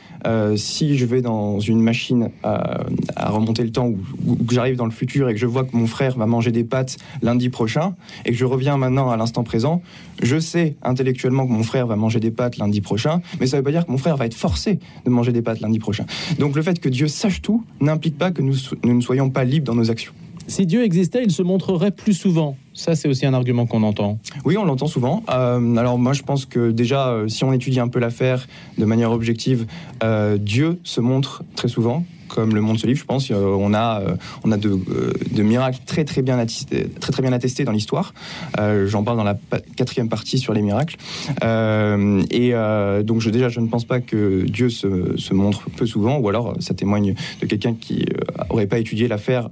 si 0.56 0.96
je 0.98 1.06
vais 1.06 1.22
dans 1.22 1.60
une 1.60 1.80
machine 1.80 2.03
à, 2.42 3.30
remonter 3.30 3.62
le 3.62 3.70
temps 3.70 3.88
où, 3.88 3.98
j'arrive 4.50 4.76
dans 4.76 4.84
le 4.84 4.90
futur 4.90 5.28
et 5.28 5.34
que 5.34 5.40
je 5.40 5.46
vois 5.46 5.64
que 5.64 5.76
mon 5.76 5.86
frère 5.86 6.16
va 6.16 6.26
manger 6.26 6.52
des 6.52 6.64
pâtes 6.64 6.96
lundi 7.22 7.48
prochain 7.48 7.94
et 8.24 8.30
que 8.30 8.36
je 8.36 8.44
reviens 8.44 8.76
maintenant 8.76 9.10
à 9.10 9.16
l'instant 9.16 9.42
présent, 9.44 9.82
je 10.22 10.38
sais 10.38 10.76
intellectuellement 10.82 11.46
que 11.46 11.52
mon 11.52 11.62
frère 11.62 11.86
va 11.86 11.96
manger 11.96 12.20
des 12.20 12.30
pâtes 12.30 12.58
lundi 12.58 12.80
prochain, 12.80 13.20
mais 13.40 13.46
ça 13.46 13.56
ne 13.56 13.60
veut 13.60 13.64
pas 13.64 13.70
dire 13.70 13.86
que 13.86 13.90
mon 13.90 13.98
frère 13.98 14.16
va 14.16 14.26
être 14.26 14.34
forcé 14.34 14.78
de 15.04 15.10
manger 15.10 15.32
des 15.32 15.42
pâtes 15.42 15.60
lundi 15.60 15.78
prochain. 15.78 16.06
Donc 16.38 16.56
le 16.56 16.62
fait 16.62 16.80
que 16.80 16.88
Dieu 16.88 17.08
sache 17.08 17.42
tout 17.42 17.64
n'implique 17.80 18.18
pas 18.18 18.30
que 18.30 18.42
nous 18.42 18.54
ne 18.84 19.00
soyons 19.00 19.30
pas 19.30 19.44
libres 19.44 19.66
dans 19.66 19.74
nos 19.74 19.90
actions. 19.90 20.12
Si 20.46 20.66
Dieu 20.66 20.84
existait, 20.84 21.22
il 21.24 21.30
se 21.30 21.42
montrerait 21.42 21.90
plus 21.90 22.12
souvent. 22.12 22.56
Ça, 22.74 22.96
c'est 22.96 23.08
aussi 23.08 23.24
un 23.24 23.34
argument 23.34 23.66
qu'on 23.66 23.82
entend. 23.82 24.18
Oui, 24.44 24.56
on 24.56 24.64
l'entend 24.64 24.86
souvent. 24.86 25.22
Euh, 25.30 25.76
alors 25.76 25.98
moi, 25.98 26.12
je 26.12 26.22
pense 26.22 26.44
que 26.44 26.70
déjà, 26.70 27.08
euh, 27.08 27.28
si 27.28 27.44
on 27.44 27.52
étudie 27.52 27.80
un 27.80 27.88
peu 27.88 27.98
l'affaire 27.98 28.46
de 28.78 28.84
manière 28.84 29.12
objective, 29.12 29.66
euh, 30.02 30.36
Dieu 30.36 30.78
se 30.82 31.00
montre 31.00 31.44
très 31.54 31.68
souvent 31.68 32.04
comme 32.34 32.54
le 32.54 32.60
monde 32.60 32.78
se 32.78 32.86
livre, 32.86 32.98
je 32.98 33.04
pense. 33.04 33.30
On 33.30 33.74
a, 33.74 34.02
on 34.44 34.52
a 34.52 34.56
de, 34.56 34.78
de 35.30 35.42
miracles 35.42 35.78
très 35.86 36.04
très 36.04 36.22
bien 36.22 36.38
attestés, 36.38 36.88
très, 37.00 37.12
très 37.12 37.22
bien 37.22 37.32
attestés 37.32 37.64
dans 37.64 37.72
l'histoire. 37.72 38.12
J'en 38.86 39.02
parle 39.04 39.16
dans 39.16 39.24
la 39.24 39.38
quatrième 39.76 40.08
partie 40.08 40.38
sur 40.38 40.52
les 40.52 40.62
miracles. 40.62 40.96
et 41.42 42.52
donc 43.04 43.20
je, 43.20 43.30
déjà, 43.30 43.48
je 43.48 43.60
ne 43.60 43.68
pense 43.68 43.84
pas 43.84 44.00
que 44.00 44.42
Dieu 44.42 44.68
se, 44.68 45.32
montre 45.32 45.70
peu 45.70 45.86
souvent, 45.86 46.18
ou 46.18 46.28
alors 46.28 46.54
ça 46.60 46.74
témoigne 46.74 47.14
de 47.40 47.46
quelqu'un 47.46 47.74
qui 47.74 48.06
n'aurait 48.50 48.66
pas 48.66 48.78
étudié 48.78 49.08
l'affaire 49.08 49.48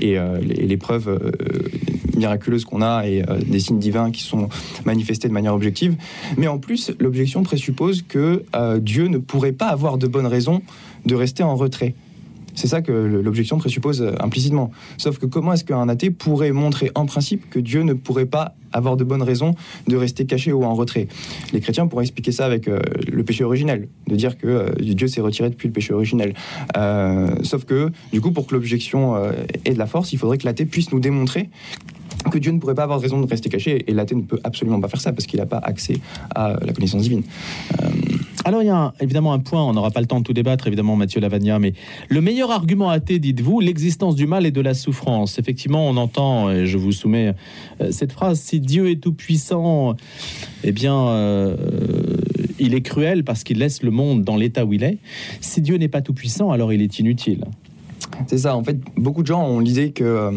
et 0.00 0.16
les, 0.42 0.76
preuves 0.76 1.18
miraculeuses 2.18 2.64
qu'on 2.64 2.82
a 2.82 3.06
et 3.06 3.22
euh, 3.22 3.38
des 3.46 3.60
signes 3.60 3.78
divins 3.78 4.10
qui 4.10 4.22
sont 4.22 4.48
manifestés 4.84 5.28
de 5.28 5.32
manière 5.32 5.54
objective. 5.54 5.96
Mais 6.36 6.48
en 6.48 6.58
plus, 6.58 6.92
l'objection 7.00 7.42
présuppose 7.42 8.02
que 8.06 8.44
euh, 8.54 8.78
Dieu 8.78 9.06
ne 9.06 9.18
pourrait 9.18 9.52
pas 9.52 9.68
avoir 9.68 9.96
de 9.96 10.06
bonnes 10.06 10.26
raisons 10.26 10.62
de 11.08 11.14
rester 11.16 11.42
en 11.42 11.56
retrait. 11.56 11.94
C'est 12.54 12.66
ça 12.66 12.82
que 12.82 12.92
l'objection 12.92 13.56
présuppose 13.58 14.02
euh, 14.02 14.12
implicitement. 14.18 14.72
Sauf 14.96 15.18
que 15.18 15.26
comment 15.26 15.52
est-ce 15.52 15.62
qu'un 15.62 15.88
athée 15.88 16.10
pourrait 16.10 16.50
montrer 16.50 16.90
en 16.96 17.06
principe 17.06 17.48
que 17.50 17.60
Dieu 17.60 17.82
ne 17.82 17.92
pourrait 17.92 18.26
pas 18.26 18.56
avoir 18.72 18.96
de 18.96 19.04
bonnes 19.04 19.22
raisons 19.22 19.54
de 19.86 19.96
rester 19.96 20.26
caché 20.26 20.52
ou 20.52 20.64
en 20.64 20.74
retrait? 20.74 21.06
Les 21.52 21.60
chrétiens 21.60 21.86
pourraient 21.86 22.02
expliquer 22.04 22.32
ça 22.32 22.46
avec 22.46 22.66
euh, 22.66 22.80
le 23.12 23.22
péché 23.22 23.44
originel, 23.44 23.88
de 24.08 24.16
dire 24.16 24.36
que 24.36 24.48
euh, 24.48 24.70
Dieu 24.80 25.06
s'est 25.06 25.20
retiré 25.20 25.50
depuis 25.50 25.68
le 25.68 25.72
péché 25.72 25.94
originel. 25.94 26.34
sauf 27.42 27.64
que, 27.64 27.92
du 28.12 28.20
coup, 28.20 28.32
pour 28.32 28.46
que 28.48 28.54
l'objection 28.54 29.16
ait 29.64 29.72
de 29.72 29.78
la 29.78 29.86
force, 29.86 30.12
il 30.12 30.18
faudrait 30.18 30.38
que 30.38 30.44
l'athée 30.44 30.66
puisse 30.66 30.90
nous 30.92 31.00
démontrer 31.00 31.50
que 32.30 32.38
Dieu 32.38 32.50
ne 32.50 32.58
pourrait 32.58 32.74
pas 32.74 32.82
avoir 32.82 33.00
raison 33.00 33.20
de 33.20 33.26
rester 33.26 33.48
caché, 33.48 33.84
et 33.86 33.92
l'athée 33.92 34.16
ne 34.16 34.22
peut 34.22 34.40
absolument 34.42 34.80
pas 34.80 34.88
faire 34.88 35.00
ça 35.00 35.12
parce 35.12 35.26
qu'il 35.26 35.38
n'a 35.38 35.46
pas 35.46 35.58
accès 35.58 36.00
à 36.34 36.56
la 36.60 36.72
connaissance 36.72 37.02
divine. 37.02 37.22
Alors 38.44 38.62
il 38.62 38.66
y 38.66 38.70
a 38.70 38.94
évidemment 39.00 39.32
un 39.32 39.40
point, 39.40 39.62
on 39.62 39.72
n'aura 39.72 39.90
pas 39.90 40.00
le 40.00 40.06
temps 40.06 40.20
de 40.20 40.24
tout 40.24 40.32
débattre, 40.32 40.66
évidemment 40.66 40.96
Mathieu 40.96 41.20
Lavagna, 41.20 41.58
mais 41.58 41.74
le 42.08 42.20
meilleur 42.20 42.50
argument 42.50 42.88
athée, 42.88 43.18
dites-vous, 43.18 43.60
l'existence 43.60 44.14
du 44.14 44.26
mal 44.26 44.46
et 44.46 44.50
de 44.50 44.60
la 44.60 44.74
souffrance. 44.74 45.38
Effectivement, 45.38 45.88
on 45.88 45.96
entend, 45.96 46.50
et 46.50 46.66
je 46.66 46.78
vous 46.78 46.92
soumets 46.92 47.34
euh, 47.80 47.90
cette 47.90 48.12
phrase, 48.12 48.40
si 48.40 48.60
Dieu 48.60 48.90
est 48.90 49.02
tout-puissant, 49.02 49.96
eh 50.62 50.72
bien, 50.72 50.96
euh, 51.08 51.56
il 52.58 52.74
est 52.74 52.82
cruel 52.82 53.24
parce 53.24 53.44
qu'il 53.44 53.58
laisse 53.58 53.82
le 53.82 53.90
monde 53.90 54.22
dans 54.22 54.36
l'état 54.36 54.64
où 54.64 54.72
il 54.72 54.84
est. 54.84 54.98
Si 55.40 55.60
Dieu 55.60 55.76
n'est 55.76 55.88
pas 55.88 56.00
tout-puissant, 56.00 56.50
alors 56.50 56.72
il 56.72 56.80
est 56.80 56.98
inutile. 56.98 57.44
C'est 58.28 58.38
ça, 58.38 58.56
en 58.56 58.62
fait, 58.62 58.78
beaucoup 58.96 59.22
de 59.22 59.26
gens 59.26 59.44
ont 59.44 59.60
l'idée 59.60 59.90
que... 59.90 60.04
Euh, 60.04 60.30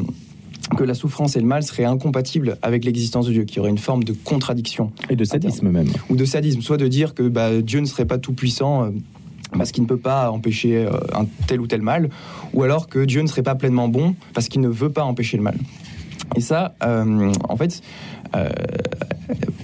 que 0.77 0.83
la 0.83 0.93
souffrance 0.93 1.35
et 1.35 1.39
le 1.39 1.45
mal 1.45 1.63
seraient 1.63 1.85
incompatibles 1.85 2.57
avec 2.61 2.85
l'existence 2.85 3.27
de 3.27 3.33
Dieu, 3.33 3.43
qu'il 3.43 3.57
y 3.57 3.59
aurait 3.59 3.69
une 3.69 3.77
forme 3.77 4.03
de 4.03 4.13
contradiction. 4.13 4.91
Et 5.09 5.15
de 5.15 5.23
sadisme 5.23 5.69
même. 5.69 5.87
Ou 6.09 6.15
de 6.15 6.25
sadisme, 6.25 6.61
soit 6.61 6.77
de 6.77 6.87
dire 6.87 7.13
que 7.13 7.23
bah, 7.23 7.61
Dieu 7.61 7.79
ne 7.79 7.85
serait 7.85 8.05
pas 8.05 8.17
tout 8.17 8.33
puissant. 8.33 8.85
Euh, 8.85 8.89
parce 9.57 9.73
qu'il 9.73 9.83
ne 9.83 9.87
peut 9.87 9.97
pas 9.97 10.31
empêcher 10.31 10.77
euh, 10.77 10.91
un 11.13 11.25
tel 11.45 11.59
ou 11.59 11.67
tel 11.67 11.81
mal, 11.81 12.09
ou 12.53 12.63
alors 12.63 12.87
que 12.87 13.03
Dieu 13.03 13.21
ne 13.21 13.27
serait 13.27 13.43
pas 13.43 13.53
pleinement 13.55 13.89
bon 13.89 14.15
parce 14.33 14.47
qu'il 14.47 14.61
ne 14.61 14.69
veut 14.69 14.91
pas 14.91 15.03
empêcher 15.03 15.35
le 15.35 15.43
mal. 15.43 15.57
Et 16.37 16.39
ça, 16.39 16.73
euh, 16.83 17.33
en 17.49 17.57
fait, 17.57 17.81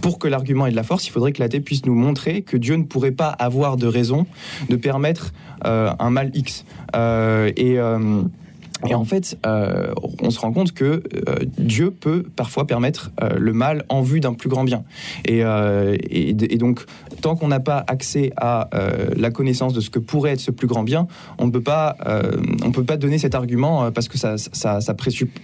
pour 0.01 0.19
que 0.19 0.27
l'argument 0.27 0.67
ait 0.67 0.71
de 0.71 0.75
la 0.75 0.83
force, 0.83 1.07
il 1.07 1.11
faudrait 1.11 1.31
que 1.31 1.39
l'athée 1.39 1.61
puisse 1.61 1.85
nous 1.85 1.95
montrer 1.95 2.41
que 2.41 2.57
Dieu 2.57 2.75
ne 2.75 2.83
pourrait 2.83 3.11
pas 3.11 3.29
avoir 3.29 3.77
de 3.77 3.87
raison 3.87 4.27
de 4.67 4.75
permettre 4.75 5.31
un 5.63 6.09
mal 6.09 6.31
X. 6.33 6.65
et 6.93 7.77
et 8.86 8.93
en 8.93 9.05
fait, 9.05 9.38
euh, 9.46 9.93
on 10.22 10.29
se 10.29 10.39
rend 10.39 10.51
compte 10.51 10.72
que 10.72 10.86
euh, 10.86 11.01
Dieu 11.57 11.91
peut 11.91 12.24
parfois 12.36 12.67
permettre 12.67 13.12
euh, 13.22 13.38
le 13.38 13.53
mal 13.53 13.86
en 13.89 14.01
vue 14.01 14.19
d'un 14.19 14.34
plus 14.34 14.50
grand 14.50 14.63
bien. 14.63 14.84
Et, 15.25 15.41
et, 16.10 16.57
donc, 16.57 16.81
tant 17.22 17.36
qu'on 17.36 17.48
n'a 17.48 17.60
pas 17.60 17.84
accès 17.88 18.31
à 18.38 18.69
la 19.15 19.29
connaissance 19.29 19.74
de 19.74 19.81
ce 19.81 19.89
que 19.89 20.00
pourrait 20.00 20.31
être 20.31 20.39
ce 20.39 20.51
plus 20.51 20.67
grand 20.67 20.84
bien, 20.84 21.07
on 21.38 21.48
ne 21.48 21.51
peut 21.51 21.62
pas, 21.62 21.96
on 22.63 22.72
peut 22.72 22.84
pas 22.84 22.98
donner 22.98 23.17
cet 23.17 23.36
argument 23.36 23.91
parce 23.91 24.07
que 24.07 24.17
ça, 24.17 24.38
ça, 24.38 24.81
ça 24.81 24.96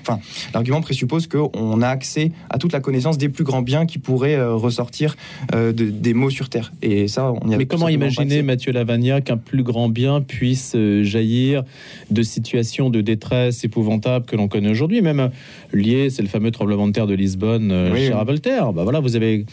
enfin, 0.02 0.20
l'argument 0.54 0.82
présuppose 0.82 1.28
qu'on 1.28 1.82
a 1.82 1.88
accès 1.88 2.32
à 2.50 2.58
toute 2.58 2.74
la 2.74 2.80
connaissance 2.80 3.18
des 3.18 3.30
plus 3.30 3.44
grands 3.44 3.62
biens 3.62 3.86
qui 3.86 4.00
pourraient 4.00 4.42
ressortir 4.44 5.16
de, 5.52 5.72
des 5.72 6.14
mots 6.14 6.30
sur 6.30 6.50
terre. 6.50 6.74
Et 6.82 7.08
ça, 7.08 7.32
on 7.32 7.50
y 7.50 7.54
a 7.54 7.58
Mais 7.58 7.66
comment 7.66 7.90
imaginer, 7.90 8.42
Mathieu 8.42 8.72
Lavagna, 8.72 9.22
qu'un 9.22 9.38
plus 9.38 9.64
grand 9.64 9.90
bien 9.90 10.22
puisse 10.22 10.76
jaillir 11.02 11.64
de 12.10 12.24
situations 12.24 12.90
de 12.90 13.02
détresse 13.02 13.23
détresse 13.24 13.64
épouvantable 13.64 14.26
que 14.26 14.36
l'on 14.36 14.48
connaît 14.48 14.70
aujourd'hui, 14.70 15.02
même 15.02 15.32
lié, 15.72 16.10
c'est 16.10 16.22
le 16.22 16.28
fameux 16.28 16.52
tremblement 16.52 16.88
de 16.88 16.92
terre 16.92 17.08
de 17.08 17.14
Lisbonne 17.14 17.72
euh, 17.72 17.96
chez 17.96 18.12
Voltaire. 18.26 18.74
Bah 18.74 18.84
voilà, 18.84 19.00
vous 19.00 19.16
avez 19.16 19.46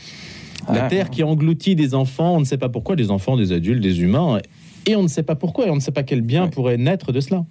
la 0.68 0.84
ah. 0.84 0.88
terre 0.88 1.10
qui 1.10 1.22
engloutit 1.22 1.76
des 1.76 1.94
enfants, 1.94 2.36
on 2.36 2.40
ne 2.40 2.44
sait 2.44 2.58
pas 2.58 2.68
pourquoi, 2.68 2.96
des 2.96 3.10
enfants, 3.10 3.36
des 3.36 3.52
adultes, 3.52 3.80
des 3.80 4.00
humains, 4.00 4.40
et 4.86 4.96
on 4.96 5.02
ne 5.02 5.08
sait 5.08 5.22
pas 5.22 5.36
pourquoi, 5.36 5.66
et 5.66 5.70
on 5.70 5.76
ne 5.76 5.80
sait 5.80 5.92
pas 5.92 6.02
quel 6.02 6.20
bien 6.20 6.48
pourrait 6.48 6.78
naître 6.78 7.12
de 7.12 7.20
cela. 7.20 7.44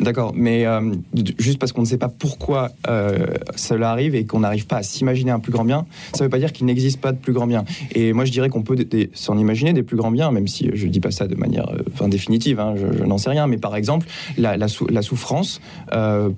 D'accord, 0.00 0.32
mais 0.34 0.66
euh, 0.66 0.92
juste 1.38 1.58
parce 1.58 1.72
qu'on 1.72 1.82
ne 1.82 1.86
sait 1.86 1.98
pas 1.98 2.08
pourquoi 2.08 2.70
euh, 2.88 3.26
cela 3.54 3.90
arrive 3.90 4.14
et 4.14 4.24
qu'on 4.24 4.40
n'arrive 4.40 4.66
pas 4.66 4.78
à 4.78 4.82
s'imaginer 4.82 5.30
un 5.30 5.38
plus 5.38 5.52
grand 5.52 5.64
bien, 5.64 5.86
ça 6.12 6.20
ne 6.20 6.24
veut 6.24 6.30
pas 6.30 6.38
dire 6.38 6.52
qu'il 6.52 6.66
n'existe 6.66 7.00
pas 7.00 7.12
de 7.12 7.18
plus 7.18 7.32
grand 7.32 7.46
bien. 7.46 7.64
Et 7.94 8.12
moi, 8.12 8.24
je 8.24 8.32
dirais 8.32 8.48
qu'on 8.48 8.62
peut 8.62 8.76
s'en 9.14 9.38
imaginer 9.38 9.72
des 9.72 9.82
plus 9.82 9.96
grands 9.96 10.10
biens, 10.10 10.32
même 10.32 10.48
si 10.48 10.70
je 10.74 10.86
ne 10.86 10.90
dis 10.90 11.00
pas 11.00 11.10
ça 11.10 11.28
de 11.28 11.36
manière 11.36 11.68
euh, 11.70 12.08
définitive, 12.08 12.58
hein, 12.58 12.74
je, 12.76 13.04
n'en 13.04 13.18
sais 13.18 13.30
rien. 13.30 13.46
Mais 13.46 13.58
par 13.58 13.76
exemple, 13.76 14.06
la, 14.36 14.68
souffrance 15.02 15.60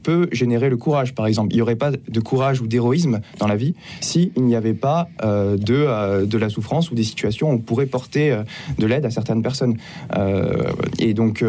peut 0.03 0.29
générer 0.33 0.69
le 0.69 0.77
courage. 0.77 1.15
Par 1.15 1.27
exemple, 1.27 1.53
il 1.53 1.57
n'y 1.57 1.63
aurait 1.63 1.77
pas 1.77 1.91
de 1.91 2.21
courage 2.21 2.61
ou 2.61 2.67
d'héroïsme 2.67 3.21
dans 3.39 3.47
la 3.47 3.57
vie 3.57 3.75
s'il 4.01 4.31
n'y 4.37 4.57
avait 4.57 4.75
pas 4.75 5.09
de, 5.23 6.25
de 6.25 6.39
la 6.39 6.49
souffrance 6.49 6.91
ou 6.91 6.95
des 6.95 7.03
situations 7.03 7.51
où 7.51 7.55
on 7.55 7.59
pourrait 7.59 7.87
porter 7.87 8.37
de 8.79 8.87
l'aide 8.87 9.05
à 9.05 9.11
certaines 9.11 9.43
personnes. 9.43 9.77
et 10.99 11.15
donc, 11.15 11.45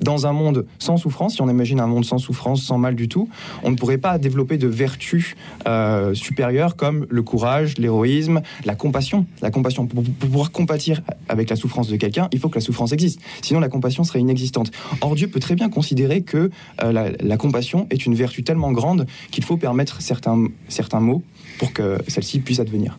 dans 0.00 0.26
un 0.26 0.32
monde 0.32 0.66
sans 0.78 0.96
souffrance, 0.96 1.34
si 1.34 1.42
on 1.42 1.48
imagine 1.48 1.80
un 1.80 1.86
monde 1.86 2.04
sans 2.04 2.18
souffrance, 2.18 2.62
sans 2.62 2.78
mal 2.78 2.94
du 2.94 3.08
tout, 3.08 3.28
on 3.62 3.70
ne 3.70 3.76
pourrait 3.76 3.98
pas 3.98 4.18
développer 4.18 4.58
de 4.58 4.68
vertus 4.68 5.36
euh, 5.66 6.14
supérieures 6.14 6.76
comme 6.76 7.06
le 7.08 7.22
courage, 7.22 7.78
l'héroïsme, 7.78 8.42
la 8.64 8.74
compassion. 8.74 9.26
La 9.42 9.50
compassion, 9.50 9.86
pour, 9.86 10.02
pouvoir 10.02 10.52
compatir 10.52 11.02
avec 11.28 11.50
la 11.50 11.56
souffrance 11.56 11.88
de 11.88 11.96
quelqu'un, 11.96 12.28
il 12.32 12.38
faut 12.38 12.48
que 12.48 12.56
la 12.56 12.60
souffrance 12.60 12.92
existe. 12.92 13.20
Sinon, 13.42 13.60
la 13.60 13.68
compassion 13.68 14.04
serait 14.04 14.20
inexistante. 14.20 14.70
Or, 15.00 15.14
Dieu 15.14 15.28
peut 15.28 15.40
très 15.40 15.54
bien 15.54 15.68
considérer 15.68 16.22
que 16.22 16.50
euh, 16.82 16.92
la, 16.92 17.10
la, 17.10 17.36
compassion 17.36 17.86
est 17.90 18.06
une 18.06 18.14
vertu 18.14 18.42
tellement 18.42 18.72
grande 18.72 19.06
qu'il 19.30 19.44
faut 19.44 19.56
permettre 19.56 20.00
certains, 20.02 20.46
certains 20.68 21.00
mots 21.00 21.22
pour 21.58 21.72
que 21.72 21.98
celle-ci 22.08 22.40
puisse 22.40 22.60
advenir. 22.60 22.98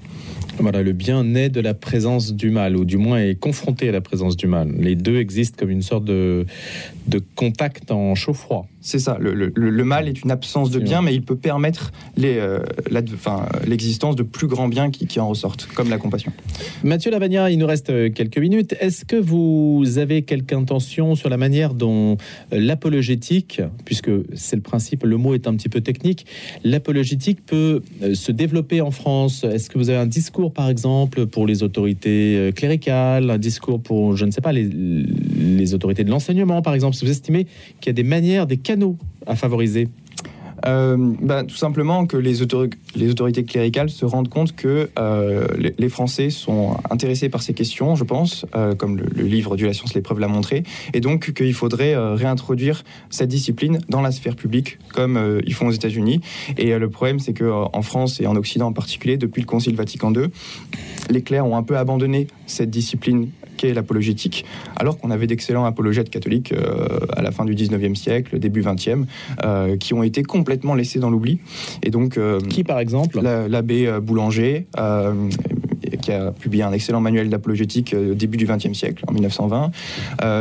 Voilà, 0.60 0.84
le 0.84 0.94
bien 0.94 1.24
naît 1.24 1.50
de 1.50 1.62
la 1.62 1.74
présence 1.74 2.34
du 2.34 2.52
mal, 2.52 2.76
ou 2.76 2.86
du 2.86 2.98
moins 2.98 3.20
est 3.20 3.40
confronté 3.40 3.90
à 3.90 3.92
la 3.92 4.02
présence 4.02 4.36
du 4.36 4.48
mal. 4.48 4.72
Les 4.78 4.96
deux 4.96 5.18
existent 5.18 5.58
comme 5.58 5.70
une 5.70 5.82
sorte 5.82 6.06
de, 6.06 6.46
de 7.08 7.22
contact 7.36 7.92
en 7.92 8.16
chaud-froid. 8.16 8.68
C'est 8.82 8.98
ça. 8.98 9.18
Le, 9.20 9.84
mal 9.84 10.08
est 10.08 10.24
une 10.24 10.32
absence 10.32 10.72
de 10.72 10.80
bien, 10.80 11.02
mais 11.02 11.14
il 11.14 11.22
peut 11.22 11.36
permettre 11.36 11.92
euh, 12.20 12.60
l'existence 13.68 14.16
de 14.16 14.24
plus 14.24 14.48
grands 14.48 14.68
biens 14.68 14.90
qui, 14.90 15.20
en 15.20 15.28
ressortent, 15.28 15.68
comme 15.68 15.90
la 15.90 16.00
compassion. 16.00 16.34
Mathieu 16.84 17.12
Lavagna, 17.12 17.52
il 17.52 17.60
nous 17.60 17.68
reste 17.68 17.92
euh, 17.92 18.10
quelques 18.10 18.40
minutes. 18.40 18.76
Est-ce 18.80 19.06
que 19.06 19.16
vous 19.16 19.84
avez 19.98 20.24
quelque 20.24 20.54
intention 20.54 21.16
sur 21.16 21.30
la 21.30 21.38
manière 21.38 21.76
dont 21.76 22.18
euh, 22.54 22.60
l'apologétique, 22.60 23.62
puisque 23.86 24.10
c'est 24.34 24.56
le 24.56 24.62
principe, 24.62 25.04
le 25.04 25.18
mot 25.18 25.36
est 25.36 25.48
un 25.48 25.56
petit 25.56 25.70
peu 25.70 25.82
technique, 25.82 26.26
l'apologétique 26.64 27.46
peut 27.46 27.82
se 28.14 28.32
développer 28.32 28.82
en 28.82 28.92
France? 28.92 29.44
Est-ce 29.44 29.70
que 29.70 29.78
vous 29.78 29.90
avez 29.90 30.00
un 30.00 30.08
discours, 30.08 30.54
par 30.54 30.70
exemple, 30.70 31.28
pour 31.28 31.46
les 31.46 31.62
autorités 31.62 32.52
cléricales, 32.56 33.30
un 33.30 33.38
discours 33.38 33.80
pour, 33.80 34.18
je 34.18 34.26
ne 34.26 34.32
sais 34.32 34.42
pas, 34.42 34.52
les, 34.52 34.68
les 34.68 35.74
autorités 35.74 36.04
de 36.04 36.10
l'enseignement, 36.10 36.62
par 36.62 36.74
exemple? 36.74 36.96
Si 36.96 37.06
vous 37.06 37.12
estimez 37.12 37.46
qu'il 37.80 37.88
y 37.88 37.90
a 37.92 37.94
des 37.94 38.04
manières, 38.04 38.48
des 38.48 38.58
à 39.26 39.36
favoriser 39.36 39.88
euh, 40.66 40.96
bah, 41.22 41.44
tout 41.44 41.56
simplement 41.56 42.06
que 42.06 42.18
les, 42.18 42.42
autorités 42.42 43.44
cléricales 43.44 43.90
se 43.90 44.06
rendent 44.06 44.30
compte 44.30 44.56
que 44.56 44.90
euh, 45.00 45.48
les, 45.78 45.90
Français 45.90 46.30
sont 46.30 46.78
intéressés 46.90 47.30
par 47.30 47.42
ces 47.42 47.54
questions, 47.54 47.96
je 47.96 48.04
pense, 48.04 48.46
euh, 48.56 48.76
comme 48.76 48.98
le, 48.98 49.24
livre 49.24 49.56
Dieu 49.56 49.68
la 49.68 49.74
science 49.74 49.94
l'épreuve 49.94 50.20
l'a 50.20 50.28
montré, 50.28 50.64
et 50.94 51.02
donc 51.02 51.34
qu'il 51.34 51.54
faudrait 51.54 51.96
réintroduire 52.16 52.84
cette 53.10 53.30
discipline 53.30 53.80
dans 53.90 54.02
la 54.02 54.12
sphère 54.12 54.36
publique, 54.36 54.78
comme 54.94 55.42
ils 55.46 55.54
font 55.54 55.68
aux 55.68 55.72
États-Unis. 55.72 56.22
Et 56.58 56.78
le 56.78 56.90
problème, 56.90 57.20
c'est 57.20 57.34
qu'en 57.34 57.82
France 57.82 58.22
et 58.22 58.28
en 58.28 58.36
Occident 58.36 58.68
en 58.68 58.74
particulier, 58.74 59.18
depuis 59.18 59.42
le 59.42 59.48
Concile 59.48 59.76
Vatican 59.76 60.14
II, 60.14 60.28
les 61.10 61.22
clercs 61.22 61.46
ont 61.46 61.58
un 61.58 61.64
peu 61.64 61.78
abandonné 61.78 62.28
cette 62.46 62.70
discipline 62.70 63.30
l'apologétique, 63.74 64.46
alors 64.76 64.98
qu'on 64.98 65.12
avait 65.12 65.28
d'excellents 65.28 65.66
apologètes 65.66 66.10
catholiques 66.10 66.54
euh, 66.54 67.00
à 67.16 67.22
la 67.22 67.32
fin 67.32 67.46
du 67.46 67.56
19e 67.56 67.96
siècle, 67.96 68.40
début 68.40 68.62
20e, 68.62 69.06
euh, 69.44 69.78
qui 69.78 69.94
ont 69.94 70.04
été 70.04 70.24
complètement 70.24 70.76
laissés 70.76 71.00
dans 71.00 71.10
l'oubli. 71.10 71.40
Et 71.84 71.92
donc, 71.92 72.18
euh, 72.18 72.40
qui 72.40 72.64
par 72.64 72.80
exemple? 72.80 73.22
L'abbé 73.22 74.00
Boulanger 74.02 74.68
qui 76.02 76.12
a 76.12 76.32
publié 76.32 76.64
un 76.64 76.72
excellent 76.72 77.02
manuel 77.02 77.30
d'apologétique 77.30 77.96
au 77.96 78.16
début 78.16 78.38
du 78.38 78.46
XXe 78.46 78.74
siècle, 78.74 79.04
en 79.08 79.14
1920. 79.14 79.72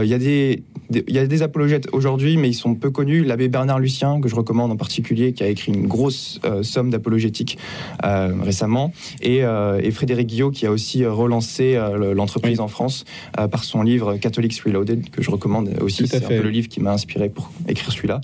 Il 0.02 0.08
y 0.08 0.14
a 0.14 0.18
des 0.18 0.62
il 0.92 1.14
y 1.14 1.18
a 1.18 1.26
des 1.26 1.42
apologètes 1.42 1.88
aujourd'hui, 1.92 2.36
mais 2.36 2.48
ils 2.48 2.54
sont 2.54 2.74
peu 2.74 2.90
connus. 2.90 3.24
L'abbé 3.24 3.48
Bernard 3.48 3.78
Lucien, 3.78 4.20
que 4.20 4.28
je 4.28 4.34
recommande 4.34 4.72
en 4.72 4.76
particulier, 4.76 5.32
qui 5.32 5.42
a 5.42 5.48
écrit 5.48 5.72
une 5.72 5.86
grosse 5.86 6.40
euh, 6.44 6.62
somme 6.62 6.90
d'apologétique 6.90 7.58
euh, 8.04 8.34
récemment, 8.42 8.92
et, 9.22 9.44
euh, 9.44 9.80
et, 9.82 9.90
Frédéric 9.90 10.28
Guillot, 10.28 10.50
qui 10.50 10.66
a 10.66 10.70
aussi 10.70 11.04
relancé 11.04 11.78
l'entreprise 12.14 12.60
en 12.60 12.68
France 12.68 13.04
par 13.50 13.64
son 13.64 13.82
livre 13.82 14.16
Catholics 14.16 14.58
Reloaded, 14.60 15.10
que 15.10 15.22
je 15.22 15.30
recommande 15.30 15.76
aussi. 15.80 16.06
C'est 16.06 16.24
un 16.24 16.28
peu 16.28 16.42
le 16.42 16.50
livre 16.50 16.68
qui 16.68 16.80
m'a 16.80 16.92
inspiré 16.92 17.28
pour 17.28 17.50
écrire 17.68 17.92
celui-là. 17.92 18.20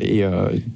et 0.00 0.22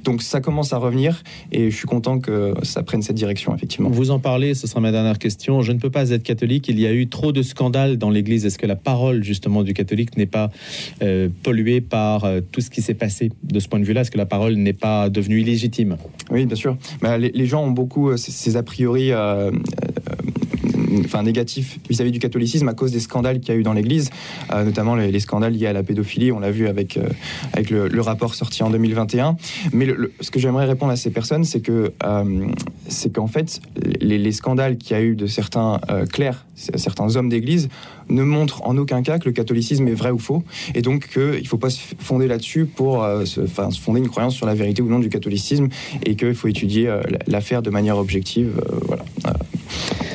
donc 0.05 0.23
ça 0.23 0.40
commence 0.40 0.73
à 0.73 0.79
revenir, 0.79 1.23
et 1.51 1.71
je 1.71 1.77
suis 1.77 1.87
content 1.87 2.18
que 2.18 2.55
ça 2.62 2.83
prenne 2.83 3.03
cette 3.03 3.16
direction, 3.16 3.55
effectivement. 3.55 3.90
Vous 3.90 4.11
en 4.11 4.18
parlez, 4.18 4.55
ce 4.55 4.66
sera 4.66 4.81
ma 4.81 4.92
dernière 4.92 5.18
question. 5.18 5.62
Je 5.62 5.73
ne 5.73 5.79
peux 5.79 5.90
pas 5.90 6.11
être 6.11 6.23
catholique. 6.23 6.68
Il 6.68 6.81
y 6.81 6.87
a 6.87 6.92
eu 6.92 7.09
trop 7.09 7.33
de 7.33 7.42
scandales 7.42 7.99
dans 7.99 8.11
l'Église. 8.11 8.47
Est-ce 8.47 8.59
que 8.59 8.66
la 8.66 8.77
parole, 8.77 9.23
justement, 9.23 9.62
du 9.62 9.75
catholique 9.75 10.16
n'est 10.16 10.27
pas 10.27 10.51
euh, 11.02 11.28
pollué 11.42 11.80
par 11.80 12.24
euh, 12.24 12.40
tout 12.40 12.61
ce 12.61 12.70
qui 12.70 12.82
s'est 12.82 12.94
passé 12.94 13.30
de 13.42 13.61
ce 13.61 13.68
point 13.68 13.80
de 13.80 13.85
vue-là 13.85 14.02
Est-ce 14.02 14.11
que 14.11 14.18
la 14.18 14.26
parole 14.26 14.54
n'est 14.54 14.72
pas 14.72 15.08
devenue 15.08 15.40
illégitime? 15.40 15.96
Oui, 16.30 16.46
bien 16.46 16.56
sûr. 16.56 16.76
Bah, 17.00 17.18
les, 17.18 17.46
gens 17.46 17.64
ont 17.64 17.70
beaucoup 17.70 18.11
euh, 18.11 18.16
ces, 18.16 18.56
a 18.56 18.62
priori 18.62 19.11
enfin, 21.05 21.22
négatif 21.22 21.78
vis-à-vis 21.88 22.12
du 22.12 22.18
catholicisme 22.18 22.68
à 22.68 22.74
cause 22.74 22.92
des 22.92 23.00
scandales 23.00 23.40
qu'il 23.40 23.55
y 23.55 23.57
a 23.57 23.61
eu 23.61 23.62
dans 23.62 23.72
l'Église, 23.72 24.11
notamment 24.50 24.94
les, 24.94 25.20
scandales 25.20 25.52
liés 25.55 25.66
à 25.66 25.72
la 25.72 25.83
pédophilie. 25.83 26.33
On 26.33 26.40
l'a 26.40 26.50
vu 26.50 26.66
avec, 26.66 26.98
avec 27.52 27.70
le, 27.70 28.00
rapport 28.00 28.35
sorti 28.35 28.62
en 28.62 28.70
2021. 28.70 29.37
Mais 29.72 29.87
ce 30.20 30.31
que 30.31 30.40
j'aimerais 30.40 30.66
répondre 30.66 30.92
à 30.92 30.96
ces 30.96 31.11
personnes, 31.11 31.44
c'est 31.44 31.61
que 31.61 31.92
c'est 32.88 33.12
qu'en 33.12 33.26
fait, 33.26 33.61
les, 34.00 34.18
les 34.18 34.33
scandales 34.33 34.76
qu'il 34.76 34.96
y 34.96 35.00
a 35.00 35.02
eu 35.02 35.14
de 35.14 35.26
certains 35.26 35.81
clercs, 36.12 36.44
certains 36.57 37.16
hommes 37.16 37.28
d'Église, 37.28 37.68
ne 38.09 38.22
montrent 38.22 38.62
en 38.66 38.76
aucun 38.76 39.02
cas 39.02 39.18
que 39.18 39.26
le 39.26 39.33
catholicisme 39.33 39.87
est 39.88 39.94
vrai 39.94 40.11
ou 40.11 40.18
faux, 40.18 40.42
et 40.74 40.83
donc 40.83 41.09
qu'il 41.09 41.42
ne 41.42 41.46
faut 41.46 41.59
pas 41.59 41.70
se 41.70 41.81
fonder 41.98 42.26
là-dessus 42.26 42.66
pour 42.66 43.05
se, 43.24 43.46
se, 43.46 43.81
fonder 43.81 44.00
une 44.00 44.09
croyance 44.09 44.35
sur 44.35 44.46
la 44.46 44.55
vérité 44.55 44.83
ou 44.83 44.88
non 44.88 44.98
du 44.98 45.09
catholicisme, 45.09 45.68
et 46.05 46.16
qu'il 46.16 46.35
faut 46.35 46.48
étudier 46.48 46.94
l'affaire 47.26 47.62
de 47.62 47.70
manière 47.70 47.98
objective. 47.98 48.61
voilà. 48.87 49.05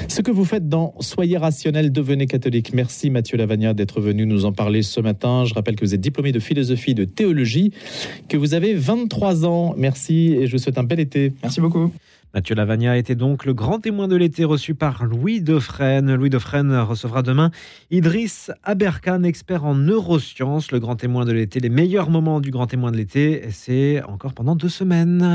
Ce 0.09 0.21
que 0.21 0.31
vous 0.31 0.45
faites 0.45 0.69
dans 0.69 0.95
Soyez 0.99 1.37
rationnel, 1.37 1.91
devenez 1.91 2.27
catholique. 2.27 2.73
Merci 2.73 3.09
Mathieu 3.09 3.37
Lavagna 3.37 3.73
d'être 3.73 3.99
venu 3.99 4.25
nous 4.25 4.45
en 4.45 4.53
parler 4.53 4.81
ce 4.81 5.01
matin. 5.01 5.43
Je 5.45 5.53
rappelle 5.53 5.75
que 5.75 5.83
vous 5.83 5.93
êtes 5.93 6.01
diplômé 6.01 6.31
de 6.31 6.39
philosophie 6.39 6.91
et 6.91 6.95
de 6.95 7.03
théologie, 7.03 7.73
que 8.29 8.37
vous 8.37 8.53
avez 8.53 8.73
23 8.73 9.45
ans. 9.45 9.75
Merci 9.77 10.33
et 10.33 10.47
je 10.47 10.53
vous 10.53 10.57
souhaite 10.57 10.77
un 10.77 10.83
bel 10.83 10.99
été. 10.99 11.33
Merci 11.43 11.59
beaucoup. 11.59 11.91
Mathieu 12.33 12.55
Lavagna 12.55 12.97
était 12.97 13.15
donc 13.15 13.45
le 13.45 13.53
grand 13.53 13.79
témoin 13.79 14.07
de 14.07 14.15
l'été 14.15 14.43
reçu 14.43 14.75
par 14.75 15.05
Louis 15.05 15.41
Defresne. 15.41 16.13
Louis 16.13 16.29
Defresne 16.29 16.75
recevra 16.77 17.23
demain 17.23 17.51
Idriss 17.89 18.51
Aberkan, 18.63 19.23
expert 19.23 19.65
en 19.65 19.75
neurosciences. 19.75 20.71
Le 20.71 20.79
grand 20.79 20.95
témoin 20.95 21.25
de 21.25 21.31
l'été, 21.31 21.59
les 21.59 21.69
meilleurs 21.69 22.09
moments 22.09 22.39
du 22.39 22.51
grand 22.51 22.67
témoin 22.67 22.91
de 22.91 22.97
l'été, 22.97 23.43
c'est 23.51 24.03
encore 24.03 24.33
pendant 24.33 24.55
deux 24.55 24.69
semaines. 24.69 25.21